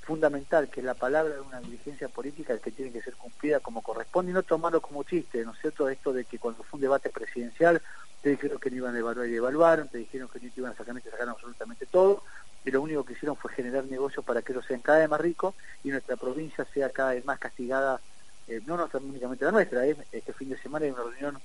fundamental, 0.00 0.68
que 0.68 0.80
es 0.80 0.86
la 0.86 0.94
palabra 0.94 1.34
de 1.34 1.40
una 1.40 1.60
dirigencia 1.60 2.08
política 2.08 2.58
que 2.58 2.72
tiene 2.72 2.90
que 2.90 3.02
ser 3.02 3.14
cumplida 3.14 3.60
como 3.60 3.80
corresponde 3.80 4.32
y 4.32 4.34
no 4.34 4.42
tomarlo 4.42 4.80
como 4.80 5.04
chiste, 5.04 5.44
¿no 5.44 5.52
es 5.52 5.60
cierto? 5.60 5.88
Esto 5.88 6.12
de 6.12 6.24
que 6.24 6.40
cuando 6.40 6.64
fue 6.64 6.78
un 6.78 6.82
debate 6.82 7.10
presidencial 7.10 7.80
te 8.22 8.30
dijeron 8.30 8.58
que 8.58 8.70
no 8.70 8.76
iban 8.78 8.96
a 8.96 8.98
evaluar 8.98 9.28
y 9.28 9.36
evaluaron, 9.36 9.88
te 9.88 9.98
dijeron 9.98 10.28
que 10.28 10.40
no 10.40 10.50
te 10.52 10.60
iban 10.60 10.72
a 10.72 10.76
sacar 10.76 11.00
te 11.00 11.10
sacaron 11.10 11.34
absolutamente 11.34 11.86
todo, 11.86 12.24
y 12.66 12.70
lo 12.72 12.82
único 12.82 13.04
que 13.04 13.12
hicieron 13.12 13.36
fue 13.36 13.52
generar 13.52 13.84
negocios 13.84 14.24
para 14.24 14.42
que 14.42 14.52
ellos 14.52 14.66
sean 14.66 14.80
cada 14.80 14.98
vez 14.98 15.08
más 15.08 15.20
ricos 15.20 15.54
y 15.84 15.88
nuestra 15.88 16.16
provincia 16.16 16.66
sea 16.74 16.90
cada 16.90 17.14
vez 17.14 17.24
más 17.24 17.38
castigada, 17.38 18.00
eh, 18.48 18.60
no, 18.66 18.74
únicamente 18.92 19.44
la 19.44 19.52
nuestra, 19.52 19.86
¿eh? 19.86 19.96
este 20.10 20.32
fin 20.32 20.50
de 20.50 20.58
semana 20.58 20.84
hay 20.84 20.90
una 20.90 21.04
reunión 21.04 21.38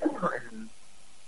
en, 0.00 0.70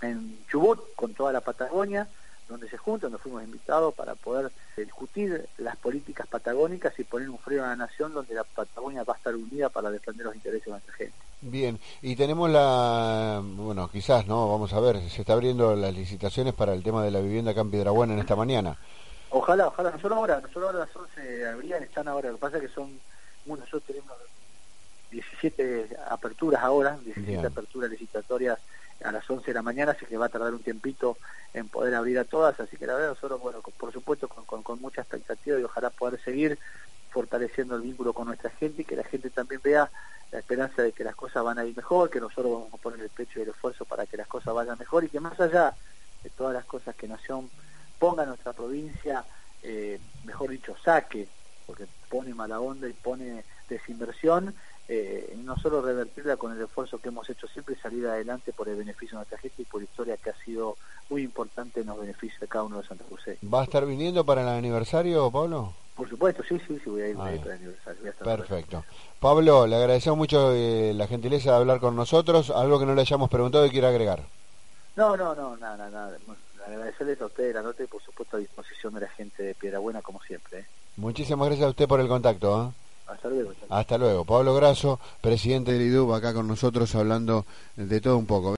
en 0.01 0.45
Chubut 0.49 0.79
con 0.95 1.13
toda 1.13 1.31
la 1.31 1.41
Patagonia, 1.41 2.07
donde 2.49 2.67
se 2.67 2.77
juntan, 2.77 3.11
donde 3.11 3.21
fuimos 3.21 3.43
invitados 3.43 3.93
para 3.93 4.15
poder 4.15 4.51
discutir 4.75 5.47
las 5.59 5.77
políticas 5.77 6.27
patagónicas 6.27 6.97
y 6.99 7.03
poner 7.03 7.29
un 7.29 7.37
freno 7.37 7.63
a 7.63 7.67
la 7.67 7.75
nación 7.75 8.13
donde 8.13 8.33
la 8.33 8.43
Patagonia 8.43 9.03
va 9.03 9.13
a 9.13 9.17
estar 9.17 9.35
unida 9.35 9.69
para 9.69 9.91
defender 9.91 10.25
los 10.25 10.35
intereses 10.35 10.65
de 10.65 10.71
nuestra 10.71 10.93
gente. 10.93 11.15
Bien, 11.41 11.79
y 12.01 12.15
tenemos 12.15 12.49
la, 12.49 13.41
bueno, 13.43 13.89
quizás, 13.89 14.27
¿no? 14.27 14.49
Vamos 14.49 14.73
a 14.73 14.79
ver, 14.79 14.99
se 15.09 15.21
está 15.21 15.33
abriendo 15.33 15.75
las 15.75 15.93
licitaciones 15.93 16.53
para 16.53 16.73
el 16.73 16.83
tema 16.83 17.03
de 17.03 17.11
la 17.11 17.21
vivienda 17.21 17.51
acá 17.51 17.61
en 17.61 17.71
Piedrabuena 17.71 18.13
en 18.13 18.19
esta 18.19 18.35
mañana. 18.35 18.77
Ojalá, 19.31 19.67
ojalá, 19.67 19.91
nosotros 19.91 20.17
ahora, 20.17 20.41
nosotros 20.41 20.63
ahora 20.65 20.83
a 20.83 20.85
las 20.85 20.95
11 20.95 21.47
abrían, 21.47 21.83
están 21.83 22.07
ahora, 22.07 22.29
lo 22.29 22.35
que 22.35 22.41
pasa 22.41 22.57
es 22.57 22.63
que 22.63 22.69
son, 22.69 23.01
bueno, 23.45 23.63
nosotros 23.63 23.83
tenemos 23.85 24.11
17 25.09 25.89
aperturas 26.07 26.61
ahora, 26.61 26.97
17 27.03 27.21
Bien. 27.31 27.45
aperturas 27.45 27.89
licitatorias 27.89 28.59
a 29.03 29.11
las 29.11 29.29
11 29.29 29.47
de 29.47 29.53
la 29.53 29.61
mañana, 29.61 29.91
así 29.93 30.05
que 30.05 30.17
va 30.17 30.25
a 30.27 30.29
tardar 30.29 30.53
un 30.53 30.63
tiempito 30.63 31.17
en 31.53 31.69
poder 31.69 31.95
abrir 31.95 32.19
a 32.19 32.25
todas, 32.25 32.59
así 32.59 32.77
que 32.77 32.85
la 32.87 32.93
verdad 32.93 33.09
nosotros, 33.09 33.39
bueno, 33.41 33.61
con- 33.61 33.73
por 33.73 33.91
supuesto 33.91 34.27
con, 34.29 34.45
con, 34.45 34.63
con 34.63 34.79
mucha 34.79 35.01
expectativa 35.01 35.59
y 35.59 35.63
ojalá 35.63 35.89
poder 35.89 36.21
seguir 36.21 36.59
fortaleciendo 37.09 37.75
el 37.75 37.81
vínculo 37.81 38.13
con 38.13 38.27
nuestra 38.27 38.49
gente 38.51 38.83
y 38.83 38.85
que 38.85 38.95
la 38.95 39.03
gente 39.03 39.29
también 39.31 39.59
vea 39.63 39.91
la 40.31 40.39
esperanza 40.39 40.81
de 40.81 40.93
que 40.93 41.03
las 41.03 41.15
cosas 41.15 41.43
van 41.43 41.59
a 41.59 41.65
ir 41.65 41.75
mejor, 41.75 42.09
que 42.09 42.21
nosotros 42.21 42.51
vamos 42.53 42.73
a 42.73 42.77
poner 42.77 43.01
el 43.01 43.09
pecho 43.09 43.39
y 43.39 43.41
el 43.43 43.49
esfuerzo 43.49 43.85
para 43.85 44.07
que 44.07 44.15
las 44.15 44.27
cosas 44.27 44.53
vayan 44.53 44.77
mejor 44.77 45.03
y 45.03 45.09
que 45.09 45.19
más 45.19 45.37
allá 45.41 45.75
de 46.23 46.29
todas 46.29 46.53
las 46.53 46.63
cosas 46.65 46.95
que 46.95 47.07
Nación 47.09 47.51
ponga 48.01 48.23
a 48.23 48.25
nuestra 48.25 48.51
provincia, 48.51 49.23
eh, 49.61 49.99
mejor 50.23 50.49
dicho, 50.49 50.75
saque, 50.83 51.27
porque 51.67 51.85
pone 52.09 52.33
mala 52.33 52.59
onda 52.59 52.89
y 52.89 52.93
pone 52.93 53.43
desinversión, 53.69 54.55
eh, 54.87 55.35
y 55.35 55.37
no 55.37 55.55
solo 55.55 55.83
revertirla 55.83 56.35
con 56.35 56.51
el 56.51 56.63
esfuerzo 56.63 56.97
que 56.97 57.09
hemos 57.09 57.29
hecho 57.29 57.47
siempre 57.47 57.75
y 57.75 57.79
salir 57.79 58.07
adelante 58.07 58.53
por 58.53 58.67
el 58.67 58.75
beneficio 58.75 59.09
de 59.11 59.17
nuestra 59.17 59.37
gente 59.37 59.61
y 59.61 59.65
por 59.65 59.81
la 59.81 59.85
historia 59.85 60.17
que 60.17 60.31
ha 60.31 60.35
sido 60.43 60.77
muy 61.11 61.21
importante 61.21 61.81
en 61.81 61.87
los 61.87 61.99
beneficios 61.99 62.39
de 62.41 62.47
cada 62.47 62.63
uno 62.63 62.81
de 62.81 62.87
Santa 62.87 63.05
Cruz. 63.05 63.21
¿Va 63.53 63.61
a 63.61 63.65
estar 63.65 63.85
viniendo 63.85 64.25
para 64.25 64.41
el 64.41 64.47
aniversario, 64.49 65.29
Pablo? 65.29 65.71
Por 65.95 66.09
supuesto, 66.09 66.41
sí, 66.43 66.57
sí, 66.67 66.79
sí, 66.83 66.89
voy 66.89 67.03
a 67.03 67.09
ir, 67.09 67.15
voy 67.15 67.27
a 67.27 67.29
Ah, 67.29 67.35
ir 67.35 67.41
para 67.41 67.53
el 67.53 67.59
aniversario. 67.61 67.99
voy 68.01 68.07
a 68.07 68.11
estar 68.11 68.37
Perfecto. 68.37 68.83
Pablo, 69.19 69.67
le 69.67 69.75
agradecemos 69.75 70.17
mucho 70.17 70.51
eh, 70.55 70.93
la 70.95 71.05
gentileza 71.05 71.51
de 71.51 71.57
hablar 71.57 71.79
con 71.79 71.95
nosotros. 71.95 72.49
Algo 72.49 72.79
que 72.79 72.87
no 72.87 72.95
le 72.95 73.01
hayamos 73.01 73.29
preguntado 73.29 73.67
y 73.67 73.69
quiere 73.69 73.85
agregar. 73.87 74.23
No, 74.95 75.15
no, 75.15 75.33
no, 75.35 75.55
nada, 75.55 75.89
nada. 75.89 76.17
Agradecerles 76.65 77.21
a 77.21 77.25
ustedes 77.25 77.53
la 77.53 77.61
nota 77.61 77.83
y 77.83 77.87
por 77.87 78.01
supuesto 78.01 78.37
a 78.37 78.39
disposición 78.39 78.93
de 78.93 79.01
la 79.01 79.09
gente 79.09 79.43
de 79.43 79.55
Piedra 79.55 79.79
Buena 79.79 80.01
como 80.01 80.21
siempre. 80.21 80.59
¿eh? 80.59 80.65
Muchísimas 80.97 81.47
gracias 81.47 81.67
a 81.67 81.69
usted 81.69 81.87
por 81.87 81.99
el 81.99 82.07
contacto. 82.07 82.67
¿eh? 82.67 82.81
Hasta 83.11 83.29
luego. 83.29 83.51
Hasta 83.69 83.97
luego. 83.97 84.25
Pablo 84.25 84.55
Grasso, 84.55 84.99
presidente 85.19 85.73
del 85.73 85.81
IDUB, 85.81 86.13
acá 86.13 86.33
con 86.33 86.47
nosotros 86.47 86.93
hablando 86.95 87.45
de 87.75 87.99
todo 87.99 88.17
un 88.17 88.25
poco. 88.25 88.49